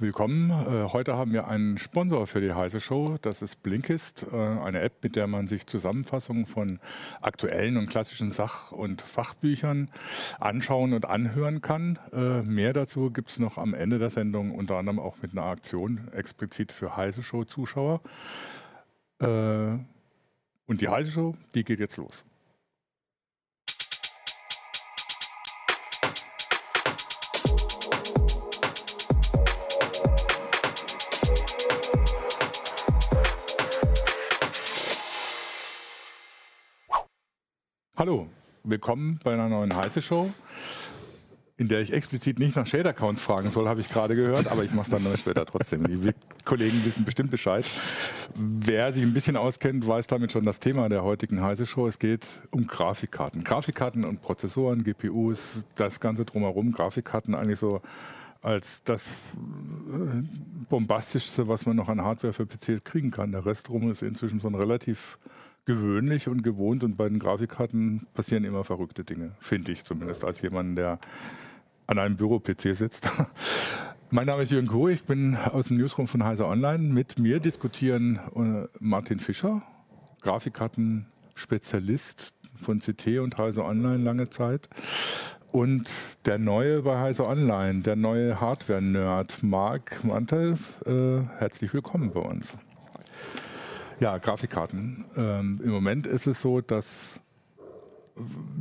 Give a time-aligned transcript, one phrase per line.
[0.00, 0.50] willkommen.
[0.50, 3.18] Äh, heute haben wir einen Sponsor für die Heise Show.
[3.20, 6.80] Das ist Blinkist, äh, eine App, mit der man sich Zusammenfassungen von
[7.20, 9.90] aktuellen und klassischen Sach- und Fachbüchern
[10.38, 11.98] anschauen und anhören kann.
[12.12, 15.44] Äh, mehr dazu gibt es noch am Ende der Sendung, unter anderem auch mit einer
[15.44, 18.00] Aktion explizit für Heise Show-Zuschauer.
[19.18, 22.24] Und die Heise Show, die geht jetzt los.
[38.00, 38.26] Hallo,
[38.64, 40.30] willkommen bei einer neuen Heiße Show,
[41.58, 44.72] in der ich explizit nicht nach Shade-Accounts fragen soll, habe ich gerade gehört, aber ich
[44.72, 45.86] mache es dann später trotzdem.
[45.86, 46.14] Die
[46.46, 47.62] Kollegen wissen bestimmt Bescheid.
[48.34, 51.88] Wer sich ein bisschen auskennt, weiß damit schon das Thema der heutigen Heiße Show.
[51.88, 53.44] Es geht um Grafikkarten.
[53.44, 56.72] Grafikkarten und Prozessoren, GPUs, das Ganze drumherum.
[56.72, 57.82] Grafikkarten eigentlich so
[58.40, 60.22] als das äh,
[60.70, 63.32] bombastischste, was man noch an Hardware für PCs kriegen kann.
[63.32, 65.18] Der Rest drum ist inzwischen so ein relativ
[65.70, 70.42] gewöhnlich und gewohnt und bei den Grafikkarten passieren immer verrückte Dinge, finde ich zumindest als
[70.42, 70.98] jemand, der
[71.86, 73.08] an einem Büro-PC sitzt.
[74.10, 76.82] mein Name ist Jürgen Koh, ich bin aus dem Newsroom von Heiser Online.
[76.82, 79.62] Mit mir diskutieren äh, Martin Fischer,
[80.22, 84.68] Grafikkarten-Spezialist von CT und Heiser Online lange Zeit.
[85.52, 85.88] Und
[86.24, 92.56] der neue bei Heiser Online, der neue Hardware-Nerd, Marc Mantel, äh, herzlich willkommen bei uns.
[94.00, 95.04] Ja, Grafikkarten.
[95.16, 97.20] Ähm, Im Moment ist es so, dass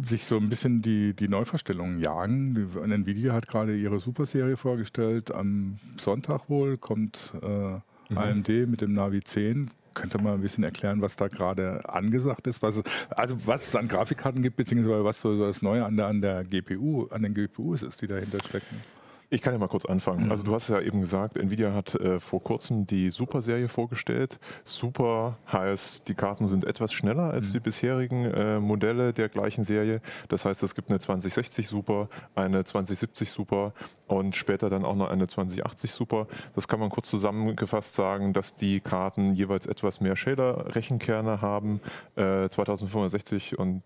[0.04, 2.70] sich so ein bisschen die, die Neuverstellungen jagen.
[2.92, 5.34] Nvidia hat gerade ihre Super-Serie vorgestellt.
[5.34, 8.18] Am Sonntag wohl kommt äh, mhm.
[8.18, 9.72] AMD mit dem Navi 10.
[9.94, 13.76] Könnte mal ein bisschen erklären, was da gerade angesagt ist, was es, also was es
[13.76, 17.34] an Grafikkarten gibt, beziehungsweise was so das Neue an der, an der GPU, an den
[17.34, 18.78] GPUs ist, die dahinter stecken.
[19.32, 20.32] Ich kann ja mal kurz anfangen.
[20.32, 24.40] Also du hast ja eben gesagt, Nvidia hat äh, vor kurzem die Super-Serie vorgestellt.
[24.64, 27.54] Super heißt, die Karten sind etwas schneller als mhm.
[27.54, 30.02] die bisherigen äh, Modelle der gleichen Serie.
[30.30, 33.74] Das heißt, es gibt eine 2060 Super, eine 2070 Super
[34.08, 36.26] und später dann auch noch eine 2080 Super.
[36.56, 41.82] Das kann man kurz zusammengefasst sagen, dass die Karten jeweils etwas mehr Shader-Rechenkerne haben,
[42.16, 43.84] äh, 2560 und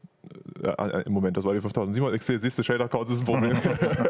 [0.63, 3.25] äh, äh, im Moment, das war die 5700 XT, siehst du, Shader Counts ist ein
[3.25, 3.57] Problem.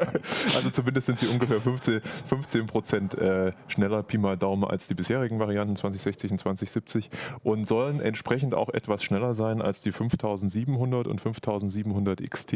[0.55, 4.93] also zumindest sind sie ungefähr 15, 15 Prozent äh, schneller Pi mal Daumen als die
[4.93, 7.09] bisherigen Varianten 2060 und 2070
[7.43, 12.53] und sollen entsprechend auch etwas schneller sein als die 5700 und 5700 XT,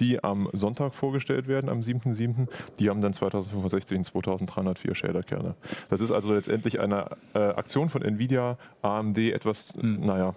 [0.00, 2.48] die am Sonntag vorgestellt werden, am 7.7.
[2.78, 5.54] Die haben dann 2065 und 2304 Shader-Kerne.
[5.88, 10.04] Das ist also letztendlich eine äh, Aktion von Nvidia, AMD etwas, hm.
[10.04, 10.34] naja,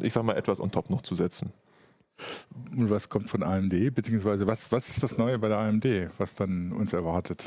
[0.00, 1.52] ich sag mal, etwas on top noch zu setzen.
[2.76, 6.34] Und was kommt von AMD, beziehungsweise was, was ist das Neue bei der AMD, was
[6.34, 7.44] dann uns erwartet?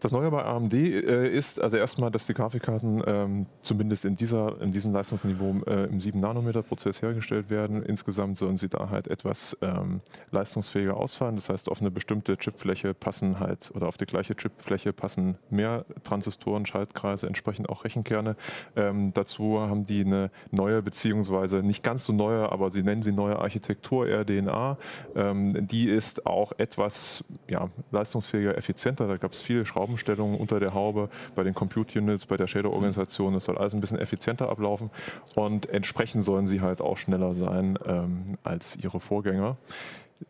[0.00, 4.60] Das Neue bei AMD äh, ist also erstmal, dass die Grafikkarten ähm, zumindest in, dieser,
[4.60, 7.82] in diesem Leistungsniveau äh, im 7-Nanometer-Prozess hergestellt werden.
[7.82, 10.00] Insgesamt sollen sie da halt etwas ähm,
[10.30, 11.34] leistungsfähiger ausfallen.
[11.34, 15.84] Das heißt, auf eine bestimmte Chipfläche passen halt oder auf die gleiche Chipfläche passen mehr
[16.04, 18.36] Transistoren, Schaltkreise, entsprechend auch Rechenkerne.
[18.76, 23.12] Ähm, dazu haben die eine neue, beziehungsweise nicht ganz so neue, aber sie nennen sie
[23.12, 24.78] neue Architektur RDNA.
[25.16, 29.08] Ähm, die ist auch etwas ja, leistungsfähiger, effizienter.
[29.08, 32.46] Da gab es viele Schrauben Schraubenstellungen unter der Haube, bei den Compute Units, bei der
[32.46, 33.32] Shader-Organisation.
[33.34, 34.90] Das soll alles ein bisschen effizienter ablaufen
[35.34, 39.56] und entsprechend sollen sie halt auch schneller sein ähm, als ihre Vorgänger.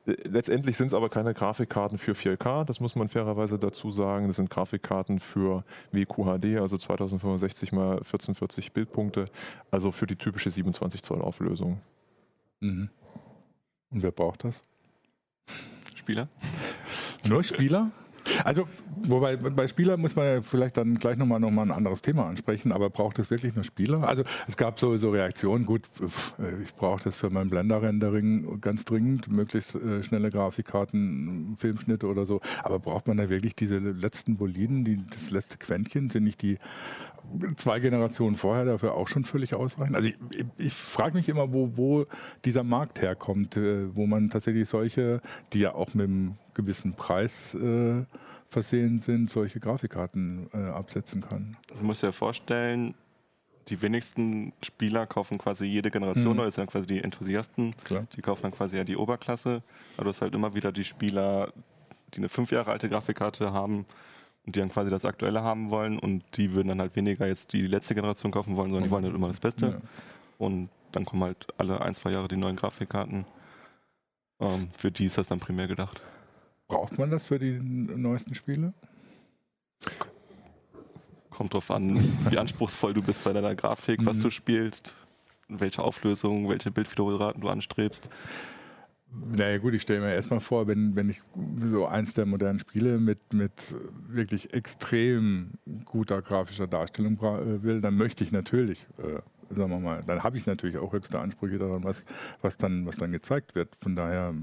[0.04, 4.28] Letztendlich sind es aber keine Grafikkarten für 4K, das muss man fairerweise dazu sagen.
[4.28, 9.26] Das sind Grafikkarten für WQHD, also 2065 mal 1440 Bildpunkte,
[9.70, 11.80] also für die typische 27 Zoll Auflösung.
[12.60, 12.90] Mhm.
[13.90, 14.62] Und wer braucht das?
[15.94, 16.28] Spieler?
[17.26, 17.90] Nur Spieler?
[18.44, 18.68] Also,
[19.02, 22.26] wobei bei Spielern muss man ja vielleicht dann gleich nochmal noch mal ein anderes Thema
[22.26, 24.06] ansprechen, aber braucht es wirklich nur Spieler?
[24.06, 25.82] Also es gab sowieso Reaktionen, gut,
[26.62, 32.40] ich brauche das für mein Blender-Rendering ganz dringend, möglichst äh, schnelle Grafikkarten, Filmschnitte oder so,
[32.62, 36.58] aber braucht man da wirklich diese letzten Boliden, die, das letzte Quäntchen, sind nicht die
[37.56, 39.96] zwei Generationen vorher dafür auch schon völlig ausreichend?
[39.96, 42.06] Also ich, ich, ich frage mich immer, wo, wo
[42.44, 45.20] dieser Markt herkommt, äh, wo man tatsächlich solche,
[45.52, 48.04] die ja auch mit einem gewissen Preis äh,
[48.48, 51.56] versehen sind, solche Grafikkarten äh, absetzen kann.
[51.78, 52.94] Du musst dir vorstellen,
[53.68, 56.38] die wenigsten Spieler kaufen quasi jede Generation, mhm.
[56.40, 58.06] oder das sind quasi die Enthusiasten, Klar.
[58.16, 59.62] die kaufen dann quasi ja die Oberklasse.
[59.96, 61.52] Aber du hast halt immer wieder die Spieler,
[62.14, 63.84] die eine fünf Jahre alte Grafikkarte haben
[64.46, 67.52] und die dann quasi das Aktuelle haben wollen und die würden dann halt weniger jetzt
[67.52, 69.66] die letzte Generation kaufen wollen, sondern die wollen halt immer das Beste.
[69.66, 69.80] Ja.
[70.38, 73.26] Und dann kommen halt alle ein, zwei Jahre die neuen Grafikkarten.
[74.40, 76.00] Ähm, für die ist das dann primär gedacht.
[76.68, 78.74] Braucht man das für die neuesten Spiele?
[81.30, 81.98] Kommt drauf an,
[82.28, 84.22] wie anspruchsvoll du bist bei deiner Grafik, was mhm.
[84.24, 84.96] du spielst,
[85.48, 88.10] welche Auflösung, welche Bildwiederholraten du anstrebst.
[89.10, 91.22] Naja gut, ich stelle mir erstmal vor, wenn, wenn ich
[91.70, 93.74] so eins der modernen Spiele mit, mit
[94.06, 95.52] wirklich extrem
[95.86, 99.22] guter grafischer Darstellung äh, will, dann möchte ich natürlich, äh,
[99.54, 102.02] sagen wir mal, dann habe ich natürlich auch höchste Ansprüche daran, was,
[102.42, 103.74] was, dann, was dann gezeigt wird.
[103.80, 104.34] Von daher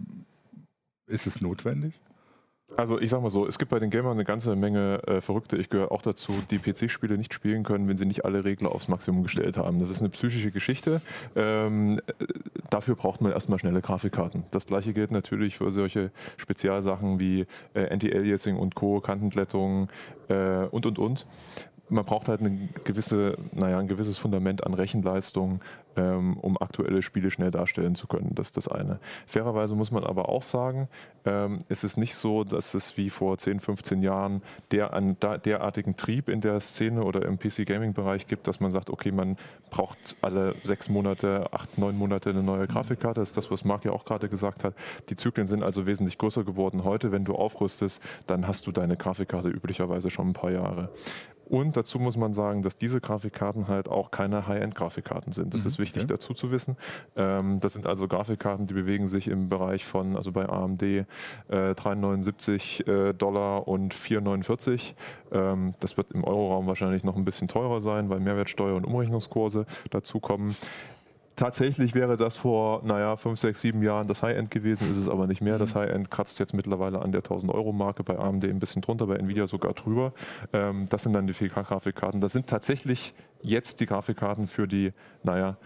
[1.05, 2.01] ist es notwendig.
[2.77, 5.55] Also ich sag mal so, es gibt bei den Gamern eine ganze Menge äh, Verrückte,
[5.55, 8.87] ich gehöre auch dazu, die PC-Spiele nicht spielen können, wenn sie nicht alle Regler aufs
[8.87, 9.79] Maximum gestellt haben.
[9.79, 11.01] Das ist eine psychische Geschichte.
[11.35, 12.25] Ähm, äh,
[12.69, 14.43] dafür braucht man erstmal schnelle Grafikkarten.
[14.51, 17.45] Das gleiche gilt natürlich für solche Spezialsachen wie
[17.75, 19.89] äh, Anti-Aliasing und Co., Kantenglättung
[20.27, 21.25] äh, und und und
[21.89, 25.61] man braucht halt eine gewisse, naja, ein gewisses Fundament an Rechenleistung,
[25.95, 28.31] ähm, um aktuelle Spiele schnell darstellen zu können.
[28.33, 28.99] Das ist das eine.
[29.27, 30.89] Fairerweise muss man aber auch sagen,
[31.25, 34.41] ähm, es ist nicht so, dass es wie vor 10, 15 Jahren
[34.71, 39.11] der, einen derartigen Trieb in der Szene oder im PC-Gaming-Bereich gibt, dass man sagt, okay,
[39.11, 39.37] man
[39.69, 43.21] braucht alle sechs Monate, acht, neun Monate eine neue Grafikkarte.
[43.21, 44.73] Das ist das, was Marc ja auch gerade gesagt hat.
[45.09, 47.11] Die Zyklen sind also wesentlich größer geworden heute.
[47.11, 50.89] Wenn du aufrüstest, dann hast du deine Grafikkarte üblicherweise schon ein paar Jahre.
[51.45, 55.53] Und dazu muss man sagen, dass diese Grafikkarten halt auch keine High-End-Grafikkarten sind.
[55.53, 56.13] Das mhm, ist wichtig okay.
[56.13, 56.75] dazu zu wissen.
[57.15, 61.05] Ähm, das sind also Grafikkarten, die bewegen sich im Bereich von, also bei AMD äh,
[61.47, 64.95] 379 äh, Dollar und 449.
[65.31, 69.65] Ähm, das wird im Euroraum wahrscheinlich noch ein bisschen teurer sein, weil Mehrwertsteuer und Umrechnungskurse
[69.91, 70.55] dazukommen.
[71.35, 75.27] Tatsächlich wäre das vor, naja, 5, 6, 7 Jahren das High-End gewesen, ist es aber
[75.27, 75.57] nicht mehr.
[75.57, 75.79] Das mhm.
[75.79, 79.73] High-End kratzt jetzt mittlerweile an der 1000-Euro-Marke, bei AMD ein bisschen drunter, bei Nvidia sogar
[79.73, 80.13] drüber.
[80.53, 82.21] Ähm, das sind dann die 4K-Grafikkarten.
[82.21, 84.93] Das sind tatsächlich jetzt die Grafikkarten für die,
[85.23, 85.57] naja,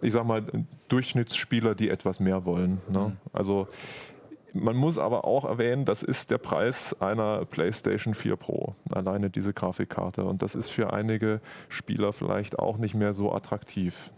[0.00, 0.44] ich sag mal,
[0.88, 2.80] Durchschnittsspieler, die etwas mehr wollen.
[2.88, 3.08] Ne?
[3.08, 3.16] Mhm.
[3.32, 3.66] Also
[4.54, 9.52] man muss aber auch erwähnen, das ist der Preis einer PlayStation 4 Pro, alleine diese
[9.52, 10.24] Grafikkarte.
[10.24, 14.10] Und das ist für einige Spieler vielleicht auch nicht mehr so attraktiv.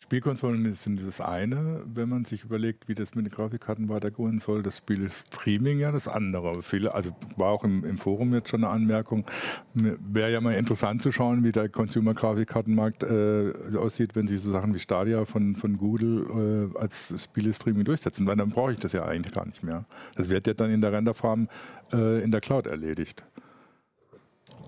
[0.00, 4.62] Spielkonsolen sind das eine, wenn man sich überlegt, wie das mit den Grafikkarten weitergehen soll.
[4.62, 6.62] Das Spiel Streaming ja das andere.
[6.62, 9.26] Viele, also war auch im, im Forum jetzt schon eine Anmerkung.
[9.74, 14.72] Wäre ja mal interessant zu schauen, wie der Consumer-Grafikkartenmarkt äh, aussieht, wenn sie so Sachen
[14.72, 18.26] wie Stadia von, von Google äh, als Spiele-Streaming durchsetzen.
[18.26, 19.84] Weil dann brauche ich das ja eigentlich gar nicht mehr.
[20.14, 21.48] Das wird ja dann in der Renderfarm
[21.92, 23.24] äh, in der Cloud erledigt.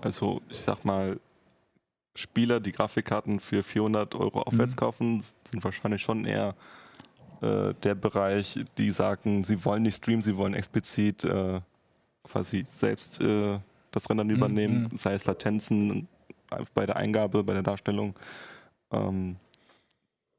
[0.01, 1.19] Also ich sag mal,
[2.15, 4.79] Spieler, die Grafikkarten für 400 Euro aufwärts mhm.
[4.79, 6.55] kaufen, sind wahrscheinlich schon eher
[7.41, 11.61] äh, der Bereich, die sagen, sie wollen nicht streamen, sie wollen explizit äh,
[12.23, 13.59] quasi selbst äh,
[13.91, 14.35] das Rendern mhm.
[14.35, 14.97] übernehmen, mhm.
[14.97, 16.07] sei es Latenzen
[16.73, 18.13] bei der Eingabe, bei der Darstellung.
[18.91, 19.37] Ähm,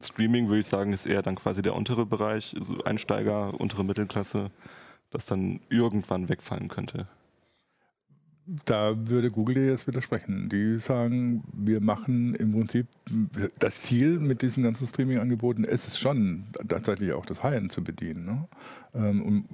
[0.03, 4.51] Streaming würde ich sagen, ist eher dann quasi der untere Bereich, also Einsteiger, untere Mittelklasse,
[5.11, 7.07] das dann irgendwann wegfallen könnte
[8.47, 10.49] da würde Google dir jetzt widersprechen.
[10.49, 12.87] Die sagen, wir machen im Prinzip
[13.59, 18.25] das Ziel mit diesen ganzen Streaming-Angeboten ist es schon, tatsächlich auch das High-End zu bedienen.
[18.25, 18.49] Ne?
[18.95, 19.45] Ähm, und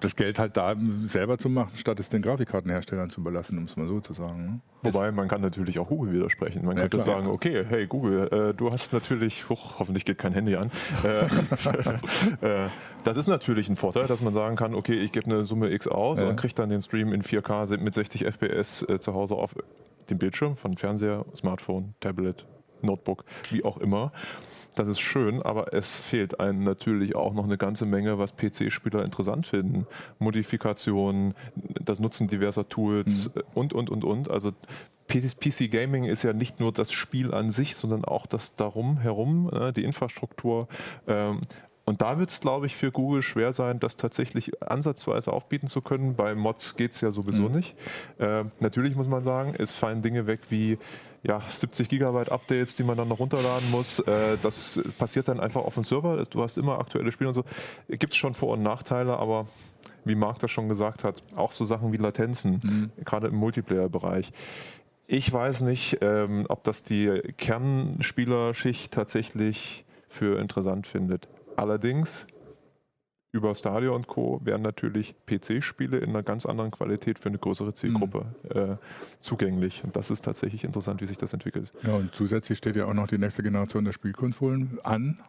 [0.00, 3.76] das Geld halt da selber zu machen, statt es den Grafikkartenherstellern zu überlassen, um es
[3.76, 4.44] mal so zu sagen.
[4.44, 4.60] Ne?
[4.82, 6.64] Wobei man kann natürlich auch Google widersprechen.
[6.64, 7.16] Man ja, könnte klar.
[7.18, 10.70] sagen, okay, hey Google, äh, du hast natürlich, hoch, hoffentlich geht kein Handy an.
[11.04, 11.24] Äh,
[12.64, 12.68] äh,
[13.04, 15.88] das ist natürlich ein Vorteil, dass man sagen kann, okay, ich gebe eine Summe X
[15.88, 16.28] aus ja.
[16.28, 19.54] und kriege dann den Stream in 4K mit 60 FPS äh, zu Hause auf
[20.10, 22.46] dem Bildschirm von Fernseher, Smartphone, Tablet,
[22.82, 24.12] Notebook, wie auch immer.
[24.76, 29.04] Das ist schön, aber es fehlt einem natürlich auch noch eine ganze Menge, was PC-Spieler
[29.04, 29.86] interessant finden.
[30.18, 31.34] Modifikationen,
[31.82, 33.42] das Nutzen diverser Tools mhm.
[33.54, 34.30] und, und, und, und.
[34.30, 34.52] Also
[35.08, 39.46] PC Gaming ist ja nicht nur das Spiel an sich, sondern auch das darum herum,
[39.50, 40.68] ne, die Infrastruktur.
[41.06, 41.40] Ähm,
[41.86, 45.80] und da wird es, glaube ich, für Google schwer sein, das tatsächlich ansatzweise aufbieten zu
[45.80, 46.16] können.
[46.16, 47.54] Bei Mods geht es ja sowieso mhm.
[47.54, 47.76] nicht.
[48.18, 50.78] Äh, natürlich muss man sagen, es fallen Dinge weg wie
[51.26, 53.98] ja, 70 Gigabyte Updates, die man dann noch runterladen muss.
[54.00, 56.22] Äh, das passiert dann einfach auf dem Server.
[56.30, 57.44] Du hast immer aktuelle Spiele und so.
[57.88, 59.46] Gibt es schon Vor- und Nachteile, aber
[60.04, 63.04] wie Marc das schon gesagt hat, auch so Sachen wie Latenzen, mhm.
[63.04, 64.32] gerade im Multiplayer-Bereich.
[65.08, 71.28] Ich weiß nicht, ähm, ob das die Kernspielerschicht tatsächlich für interessant findet.
[71.56, 72.26] Allerdings
[73.36, 74.40] über Stadia und Co.
[74.44, 78.58] werden natürlich PC-Spiele in einer ganz anderen Qualität für eine größere Zielgruppe mhm.
[78.58, 78.76] äh,
[79.20, 79.84] zugänglich.
[79.84, 81.72] Und das ist tatsächlich interessant, wie sich das entwickelt.
[81.82, 85.20] Ja, und zusätzlich steht ja auch noch die nächste Generation der Spielkonsolen an.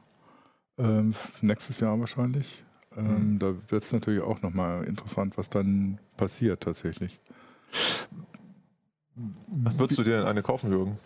[0.78, 2.64] Ähm, nächstes Jahr wahrscheinlich.
[2.96, 3.40] Ähm, mhm.
[3.40, 7.20] Da wird es natürlich auch nochmal interessant, was dann passiert tatsächlich.
[9.48, 10.98] Was würdest du dir denn eine kaufen, Jürgen?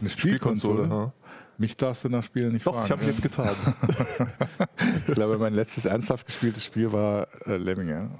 [0.00, 0.84] Eine Spielkonsole?
[0.84, 1.12] Spielkonsole
[1.60, 2.86] mich darfst du nach Spielen nicht Doch, fragen.
[2.86, 3.50] ich habe jetzt getan.
[5.06, 8.10] ich glaube, mein letztes ernsthaft gespieltes Spiel war äh, Lemminge.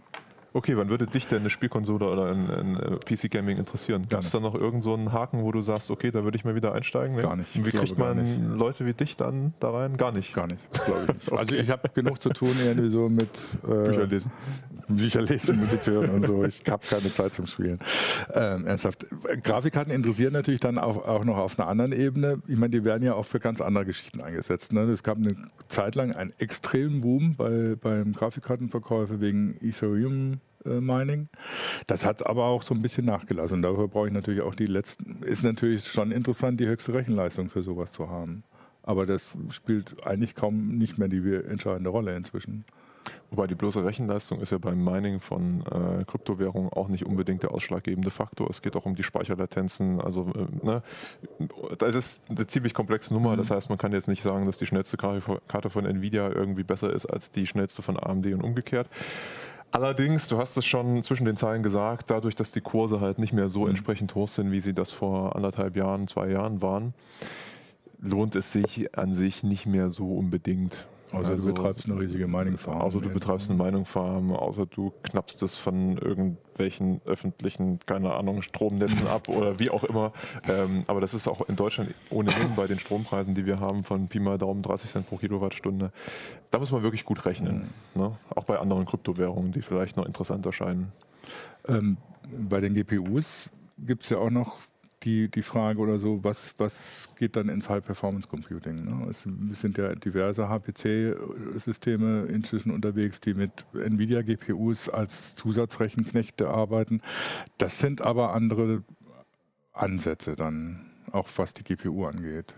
[0.52, 4.07] Okay, wann würde dich denn eine Spielkonsole oder ein, ein äh, PC-Gaming interessieren?
[4.09, 6.57] Gibt es da noch irgendeinen so Haken, wo du sagst, okay, da würde ich mal
[6.57, 7.14] wieder einsteigen?
[7.14, 7.23] Nee?
[7.23, 7.64] Gar nicht.
[7.64, 9.97] Wie kriegt man Leute wie dich dann da rein?
[9.97, 10.35] Gar nicht.
[10.35, 11.28] Gar nicht, glaube ich nicht.
[11.28, 11.37] okay.
[11.40, 13.30] Also ich habe genug zu tun irgendwie so mit
[13.62, 14.33] äh, Bücher lesen.
[14.88, 16.45] Bücher lesen, Musik hören und so.
[16.45, 17.78] Ich habe keine Zeit zum Spielen.
[18.35, 19.07] Ähm, ernsthaft.
[19.42, 22.42] Grafikkarten interessieren natürlich dann auch, auch noch auf einer anderen Ebene.
[22.49, 24.73] Ich meine, die werden ja auch für ganz andere Geschichten eingesetzt.
[24.73, 24.83] Ne?
[24.83, 25.37] Es gab eine
[25.69, 31.29] Zeit lang einen extremen Boom bei, beim Grafikkartenverkäufe wegen Ethereum Mining.
[31.87, 33.57] Das hat aber auch so ein bisschen nachgelassen.
[33.57, 35.23] Und dafür brauche ich natürlich auch die letzten.
[35.23, 38.45] Ist natürlich schon interessant, die höchste Rechenleistung für sowas zu haben.
[38.83, 42.64] Aber das spielt eigentlich kaum nicht mehr die entscheidende Rolle inzwischen.
[43.31, 47.52] Wobei die bloße Rechenleistung ist ja beim Mining von äh, Kryptowährungen auch nicht unbedingt der
[47.52, 48.50] ausschlaggebende Faktor.
[48.50, 50.00] Es geht auch um die Speicherlatenzen.
[50.00, 50.83] Also äh, ne,
[51.79, 53.33] das ist eine ziemlich komplexe Nummer.
[53.33, 53.37] Mhm.
[53.38, 56.93] Das heißt, man kann jetzt nicht sagen, dass die schnellste Karte von Nvidia irgendwie besser
[56.93, 58.88] ist als die schnellste von AMD und umgekehrt.
[59.73, 63.33] Allerdings, du hast es schon zwischen den Zeilen gesagt, dadurch, dass die Kurse halt nicht
[63.33, 63.71] mehr so mhm.
[63.71, 66.93] entsprechend hoch sind, wie sie das vor anderthalb Jahren, zwei Jahren waren,
[68.00, 70.87] lohnt es sich an sich nicht mehr so unbedingt.
[71.12, 72.81] Also, also, du betreibst eine riesige Mining-Farm.
[72.81, 79.07] Also du betreibst eine Mining-Farm, außer du knappst es von irgendwelchen öffentlichen, keine Ahnung, Stromnetzen
[79.09, 80.12] ab oder wie auch immer.
[80.49, 84.09] Ähm, aber das ist auch in Deutschland ohnehin bei den Strompreisen, die wir haben, von
[84.09, 85.90] Pi mal Daumen 30 Cent pro Kilowattstunde.
[86.50, 87.71] Da muss man wirklich gut rechnen.
[87.95, 88.02] Mhm.
[88.02, 88.19] Ne?
[88.35, 90.93] Auch bei anderen Kryptowährungen, die vielleicht noch interessant erscheinen.
[91.69, 91.97] Ähm,
[92.49, 94.59] bei den GPUs gibt es ja auch noch
[95.02, 98.85] die, die Frage oder so, was, was geht dann ins High-Performance-Computing?
[98.85, 99.09] Ne?
[99.11, 107.00] Es sind ja diverse HPC-Systeme inzwischen unterwegs, die mit NVIDIA-GPUs als Zusatzrechenknechte arbeiten.
[107.59, 108.83] Das sind aber andere
[109.73, 112.54] Ansätze dann, auch was die GPU angeht.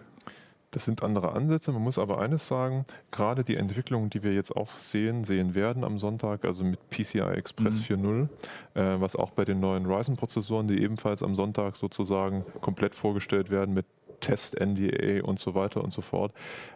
[0.73, 1.71] Das sind andere Ansätze.
[1.71, 5.85] Man muss aber eines sagen, gerade die Entwicklung, die wir jetzt auch sehen, sehen werden
[5.85, 8.29] am Sonntag, also mit PCI Express mhm.
[8.75, 13.50] 4.0, äh, was auch bei den neuen Ryzen-Prozessoren, die ebenfalls am Sonntag sozusagen komplett vorgestellt
[13.50, 13.85] werden mit
[14.21, 16.33] Test, NDA und so weiter und so fort.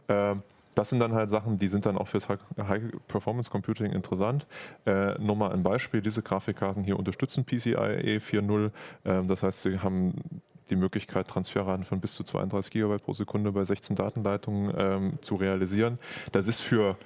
[0.09, 0.35] Äh,
[0.75, 4.47] das sind dann halt Sachen, die sind dann auch fürs High-Performance Computing interessant.
[4.85, 8.67] Äh, nur mal ein Beispiel, diese Grafikkarten hier unterstützen PCIe 4.0.
[9.05, 13.53] Äh, das heißt, sie haben die Möglichkeit, Transferraten von bis zu 32 GB pro Sekunde
[13.53, 15.99] bei 16 Datenleitungen ähm, zu realisieren.
[16.33, 16.97] Das ist für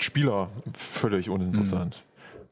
[0.00, 2.04] Spieler völlig uninteressant.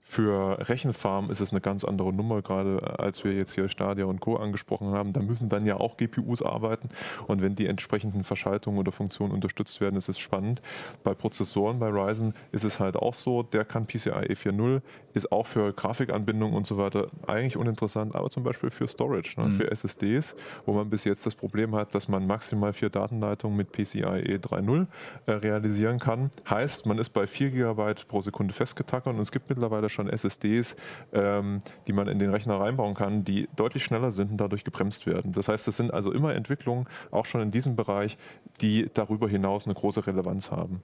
[0.08, 4.04] Für Rechenfarmen ist es eine ganz andere Nummer, gerade äh, als wir jetzt hier Stadia
[4.04, 4.36] und Co.
[4.36, 5.12] angesprochen haben.
[5.12, 6.90] Da müssen dann ja auch GPUs arbeiten
[7.26, 10.62] und wenn die entsprechenden Verschaltungen oder Funktionen unterstützt werden, ist es spannend.
[11.02, 14.80] Bei Prozessoren, bei Ryzen ist es halt auch so, der kann PCIe 4.0,
[15.12, 19.48] ist auch für Grafikanbindung und so weiter eigentlich uninteressant, aber zum Beispiel für Storage, ne,
[19.48, 19.52] mhm.
[19.54, 20.36] für SSDs,
[20.66, 24.86] wo man bis jetzt das Problem hat, dass man maximal vier Datenleitungen mit PCIe 3.0
[25.26, 26.30] äh, realisieren kann.
[26.48, 30.76] Heißt, man ist bei 4 GB pro Sekunde festgetackert und es gibt mittlerweile schon SSDs,
[31.12, 35.06] ähm, die man in den Rechner reinbauen kann, die deutlich schneller sind und dadurch gebremst
[35.06, 35.32] werden.
[35.32, 38.16] Das heißt, es sind also immer Entwicklungen, auch schon in diesem Bereich,
[38.60, 40.82] die darüber hinaus eine große Relevanz haben.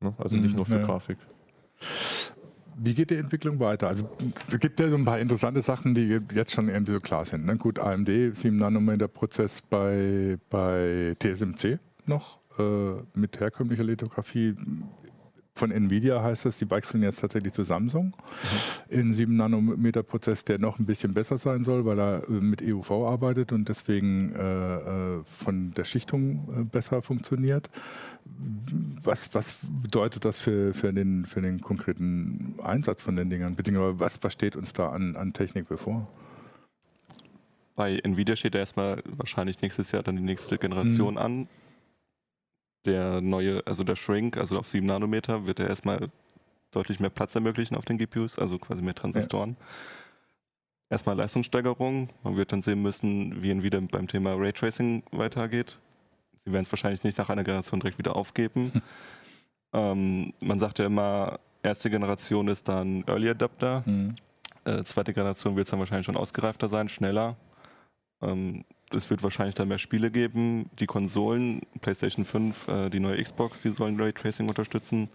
[0.00, 0.14] Ne?
[0.18, 0.86] Also nicht mhm, nur für ja.
[0.86, 1.18] Grafik.
[2.82, 3.88] Wie geht die Entwicklung weiter?
[3.88, 4.08] Also
[4.48, 7.44] es gibt ja so ein paar interessante Sachen, die jetzt schon irgendwie so klar sind.
[7.44, 7.56] Ne?
[7.56, 14.54] Gut, AMD, 7 Nanometer Prozess bei, bei TSMC noch äh, mit herkömmlicher Lithografie
[15.54, 18.06] von Nvidia heißt es, die wechseln jetzt tatsächlich zu Samsung
[18.88, 18.98] mhm.
[18.98, 22.62] in 7 Nanometer Prozess, der noch ein bisschen besser sein soll, weil er äh, mit
[22.62, 24.76] EUV arbeitet und deswegen äh,
[25.18, 27.68] äh, von der Schichtung äh, besser funktioniert.
[29.02, 33.56] Was, was bedeutet das für, für, den, für den konkreten Einsatz von den Dingern?
[33.56, 36.06] Beziehungsweise was, was steht uns da an, an Technik bevor?
[37.74, 41.18] Bei Nvidia steht ja erstmal wahrscheinlich nächstes Jahr dann die nächste Generation mhm.
[41.18, 41.48] an
[42.84, 46.08] der neue, also der Shrink, also auf 7 Nanometer, wird er erstmal
[46.70, 49.56] deutlich mehr Platz ermöglichen auf den GPUs, also quasi mehr Transistoren.
[49.58, 49.66] Ja.
[50.90, 52.08] Erstmal Leistungssteigerung.
[52.24, 55.78] Man wird dann sehen müssen, wie wieder beim Thema Raytracing weitergeht.
[56.44, 58.72] Sie werden es wahrscheinlich nicht nach einer Generation direkt wieder aufgeben.
[59.72, 63.84] ähm, man sagt ja immer, erste Generation ist dann Early Adapter.
[63.86, 64.16] Mhm.
[64.64, 67.36] Äh, zweite Generation wird es dann wahrscheinlich schon ausgereifter sein, schneller.
[68.20, 70.68] Ähm, es wird wahrscheinlich dann mehr Spiele geben.
[70.78, 75.08] Die Konsolen, PlayStation 5, äh, die neue Xbox, die sollen Raytracing unterstützen.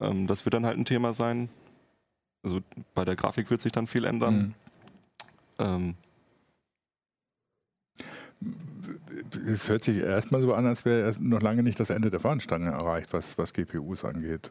[0.00, 1.48] Ähm, das wird dann halt ein Thema sein.
[2.42, 2.60] Also
[2.94, 4.36] bei der Grafik wird sich dann viel ändern.
[4.36, 4.54] Mhm.
[5.58, 5.94] Ähm,
[9.46, 12.70] es hört sich erstmal so an, als wäre noch lange nicht das Ende der Fahnenstange
[12.70, 14.50] erreicht, was, was GPUs angeht.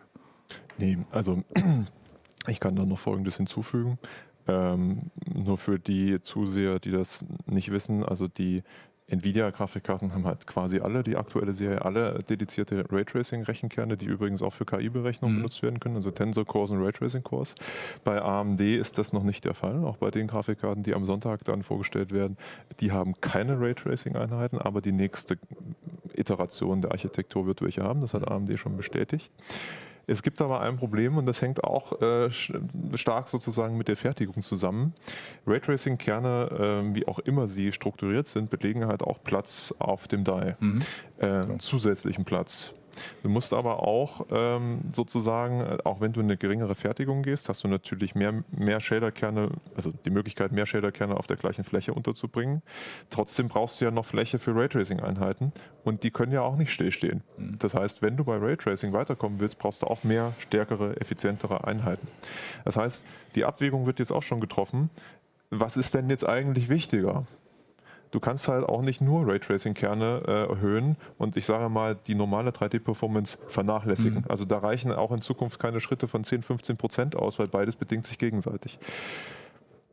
[0.78, 1.44] Nee, also
[2.48, 4.00] ich kann da noch Folgendes hinzufügen.
[4.48, 8.64] Ähm, nur für die Zuseher, die das nicht wissen, also die
[9.08, 14.66] Nvidia-Grafikkarten haben halt quasi alle, die aktuelle Serie, alle dedizierte Raytracing-Rechenkerne, die übrigens auch für
[14.66, 15.40] KI-Berechnungen mhm.
[15.42, 17.56] benutzt werden können, also Tensor-Cores und Raytracing-Cores.
[18.04, 21.44] Bei AMD ist das noch nicht der Fall, auch bei den Grafikkarten, die am Sonntag
[21.44, 22.38] dann vorgestellt werden.
[22.80, 25.38] Die haben keine Raytracing-Einheiten, aber die nächste
[26.16, 29.32] Iteration der Architektur wird welche haben, das hat AMD schon bestätigt.
[30.06, 32.30] Es gibt aber ein Problem und das hängt auch äh,
[32.96, 34.94] stark sozusagen mit der Fertigung zusammen.
[35.48, 40.58] Raytracing-Kerne, äh, wie auch immer sie strukturiert sind, belegen halt auch Platz auf dem Die,
[40.60, 40.82] mhm.
[41.18, 42.74] äh, zusätzlichen Platz.
[43.22, 47.64] Du musst aber auch ähm, sozusagen, äh, auch wenn du eine geringere Fertigung gehst, hast
[47.64, 52.62] du natürlich mehr, mehr Shaderkerne, also die Möglichkeit, mehr Shaderkerne auf der gleichen Fläche unterzubringen.
[53.10, 57.24] Trotzdem brauchst du ja noch Fläche für Raytracing-Einheiten und die können ja auch nicht stillstehen.
[57.38, 57.60] Mhm.
[57.60, 62.08] Das heißt, wenn du bei Raytracing weiterkommen willst, brauchst du auch mehr stärkere, effizientere Einheiten.
[62.66, 64.90] Das heißt, die Abwägung wird jetzt auch schon getroffen.
[65.50, 67.26] Was ist denn jetzt eigentlich wichtiger?
[68.14, 72.52] Du kannst halt auch nicht nur Raytracing-Kerne äh, erhöhen und ich sage mal die normale
[72.52, 74.20] 3D-Performance vernachlässigen.
[74.20, 74.26] Mhm.
[74.30, 77.76] Also da reichen auch in Zukunft keine Schritte von 10, 15 Prozent aus, weil beides
[77.76, 78.78] bedingt sich gegenseitig.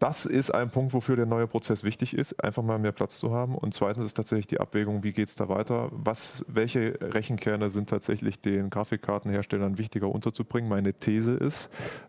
[0.00, 3.32] Das ist ein Punkt, wofür der neue Prozess wichtig ist, einfach mal mehr Platz zu
[3.32, 3.54] haben.
[3.54, 5.90] Und zweitens ist tatsächlich die Abwägung, wie geht es da weiter?
[5.92, 10.70] Was, welche Rechenkerne sind tatsächlich den Grafikkartenherstellern wichtiger unterzubringen?
[10.70, 11.68] Meine These ist,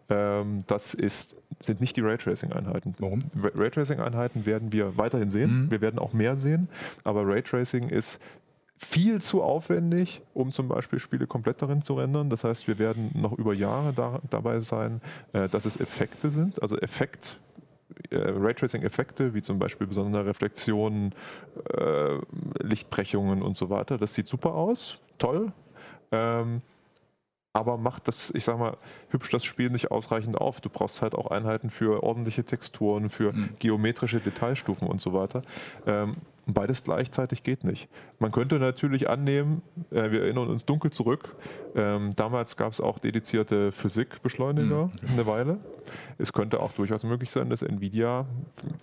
[0.09, 2.95] ähm, das ist, sind nicht die Raytracing-Einheiten.
[2.99, 3.19] Warum?
[3.35, 5.65] Raytracing-Einheiten werden wir weiterhin sehen.
[5.65, 5.71] Mhm.
[5.71, 6.69] Wir werden auch mehr sehen.
[7.03, 8.19] Aber Raytracing ist
[8.77, 12.29] viel zu aufwendig, um zum Beispiel Spiele komplett darin zu rendern.
[12.29, 15.01] Das heißt, wir werden noch über Jahre da, dabei sein,
[15.33, 17.37] äh, dass es Effekte sind, also Effekt
[18.09, 21.13] äh, Raytracing-Effekte, wie zum Beispiel besondere Reflexionen,
[21.77, 22.17] äh,
[22.59, 23.97] Lichtbrechungen und so weiter.
[23.97, 25.51] Das sieht super aus, toll.
[26.11, 26.61] Ähm,
[27.53, 28.77] aber macht das, ich sag mal,
[29.09, 30.61] hübsch das Spiel nicht ausreichend auf.
[30.61, 33.49] Du brauchst halt auch Einheiten für ordentliche Texturen, für mhm.
[33.59, 35.41] geometrische Detailstufen und so weiter.
[35.85, 36.17] Ähm,
[36.47, 37.87] Beides gleichzeitig geht nicht.
[38.19, 41.35] Man könnte natürlich annehmen, äh, wir erinnern uns dunkel zurück,
[41.75, 44.91] ähm, damals gab es auch dedizierte Physikbeschleuniger mhm.
[45.13, 45.59] eine Weile.
[46.17, 48.25] Es könnte auch durchaus möglich sein, dass Nvidia,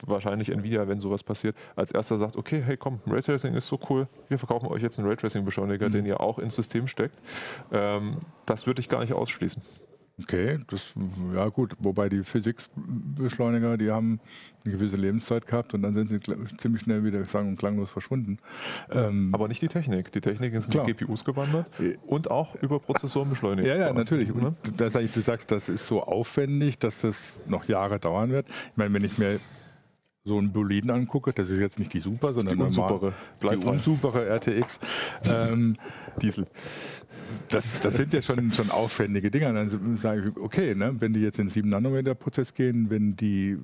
[0.07, 4.07] wahrscheinlich Nvidia, wenn sowas passiert, als erster sagt, okay, hey komm, Raytracing ist so cool,
[4.29, 5.93] wir verkaufen euch jetzt einen Raytracing-Beschleuniger, mhm.
[5.93, 7.17] den ihr auch ins System steckt.
[7.73, 9.63] Ähm, das würde ich gar nicht ausschließen.
[10.21, 10.95] Okay, das,
[11.33, 14.19] ja gut, wobei die Physikbeschleuniger, die haben
[14.65, 16.19] eine gewisse Lebenszeit gehabt und dann sind sie
[16.57, 18.39] ziemlich schnell wieder sang- und klanglos verschwunden.
[18.91, 20.11] Ähm, Aber nicht die Technik.
[20.11, 21.67] Die Technik ist in die GPUs gewandert
[22.07, 23.69] und auch über Prozessoren beschleunigt.
[23.69, 24.33] Ja, ja, natürlich.
[24.33, 28.49] Und das, du sagst, das ist so aufwendig, dass das noch Jahre dauern wird.
[28.49, 29.39] Ich meine, wenn ich mir
[30.29, 34.27] so einen Boliden angucke, das ist jetzt nicht die Super, sondern die unsupere, die unsupere
[34.29, 34.79] RTX
[35.25, 35.77] ähm,
[36.23, 36.47] Diesel.
[37.51, 39.53] Das, das, sind ja schon, schon aufwendige Dinge.
[39.53, 43.59] Dann sage ich, okay, ne, wenn die jetzt in den 7-Nanometer-Prozess gehen, wenn die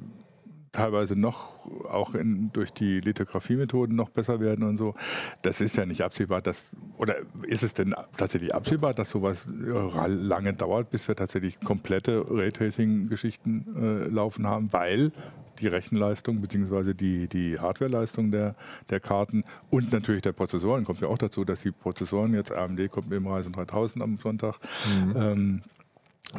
[0.74, 4.94] teilweise noch auch in, durch die Lithografie-Methoden noch besser werden und so.
[5.42, 10.52] Das ist ja nicht absehbar, dass, oder ist es denn tatsächlich absehbar, dass sowas lange
[10.52, 15.12] dauert, bis wir tatsächlich komplette Raytracing-Geschichten äh, laufen haben, weil
[15.60, 16.94] die Rechenleistung bzw.
[16.94, 18.54] die, die Hardwareleistung der,
[18.90, 22.90] der Karten und natürlich der Prozessoren kommt ja auch dazu, dass die Prozessoren, jetzt AMD
[22.90, 25.14] kommt mit dem Ryzen 3000 am Sonntag, mhm.
[25.16, 25.62] ähm,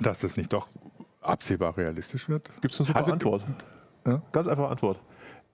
[0.01, 0.67] dass das nicht doch
[1.21, 2.49] absehbar realistisch wird.
[2.61, 3.43] Gibt es eine super also, Antwort?
[4.05, 4.21] Ja?
[4.31, 4.99] Ganz einfache Antwort.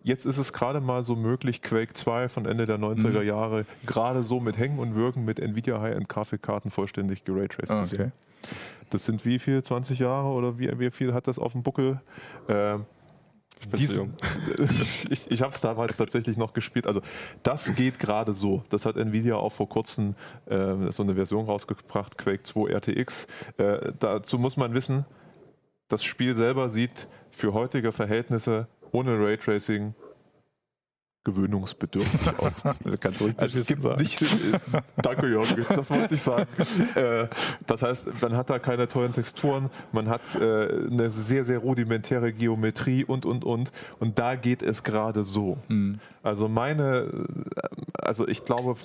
[0.04, 3.28] Jetzt ist es gerade mal so möglich, Quake 2 von Ende der 90er mhm.
[3.28, 7.90] Jahre gerade so mit Hängen und Wirken mit Nvidia High-End-Grafikkarten vollständig geraytraced ah, okay.
[7.90, 8.12] zu sehen.
[8.90, 9.62] Das sind wie viel?
[9.62, 12.02] 20 Jahre oder wie, wie viel hat das auf dem Buckel?
[12.48, 12.80] Äh,
[13.74, 14.00] dies,
[15.10, 16.88] ich ich habe es damals tatsächlich noch gespielt.
[16.88, 17.02] Also
[17.44, 18.64] das geht gerade so.
[18.70, 20.16] Das hat Nvidia auch vor kurzem
[20.48, 23.28] äh, so eine Version rausgebracht, Quake 2 RTX.
[23.58, 25.06] Äh, dazu muss man wissen,
[25.88, 29.94] das Spiel selber sieht für heutige Verhältnisse ohne Raytracing
[31.24, 32.62] gewöhnungsbedürftig aus.
[33.00, 34.02] Ganz ruhig also es gibt sagen.
[34.02, 34.26] nicht.
[34.98, 36.48] danke, Jörg, das wollte ich sagen.
[36.96, 37.28] Äh,
[37.68, 42.34] das heißt, man hat da keine tollen Texturen, man hat äh, eine sehr, sehr rudimentäre
[42.34, 43.72] Geometrie und, und, und.
[44.00, 45.58] Und da geht es gerade so.
[45.68, 46.00] Mhm.
[46.24, 47.26] Also meine,
[47.94, 48.76] also ich glaube,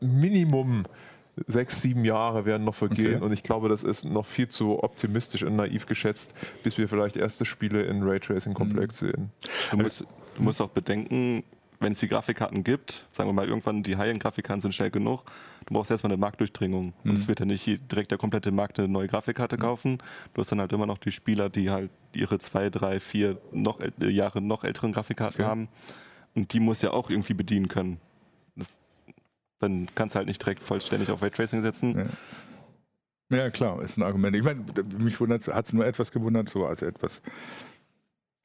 [0.00, 0.84] Minimum
[1.46, 3.24] sechs, sieben Jahre werden noch vergehen okay.
[3.24, 7.16] und ich glaube, das ist noch viel zu optimistisch und naiv geschätzt, bis wir vielleicht
[7.16, 9.06] erste Spiele in Raytracing-Komplex mhm.
[9.06, 9.30] sehen.
[9.70, 10.04] Du musst,
[10.36, 11.44] du musst auch bedenken,
[11.80, 15.24] wenn es die Grafikkarten gibt, sagen wir mal, irgendwann die High-End-Grafikkarten sind schnell genug,
[15.66, 16.86] du brauchst erstmal eine Marktdurchdringung.
[16.86, 17.10] Mhm.
[17.10, 19.60] Und es wird ja nicht direkt der komplette Markt eine neue Grafikkarte mhm.
[19.60, 19.98] kaufen.
[20.34, 23.80] Du hast dann halt immer noch die Spieler, die halt ihre zwei, drei, vier noch,
[23.80, 25.48] äh, Jahre noch älteren Grafikkarten okay.
[25.48, 25.68] haben.
[26.34, 27.98] Und die muss ja auch irgendwie bedienen können.
[28.56, 28.72] Das,
[29.58, 32.08] dann kannst du halt nicht direkt vollständig auf Raytracing setzen.
[33.30, 33.36] Ja.
[33.38, 33.50] ja.
[33.50, 34.36] klar, ist ein Argument.
[34.36, 34.64] Ich meine,
[34.98, 37.22] mich hat es nur etwas gewundert, so als etwas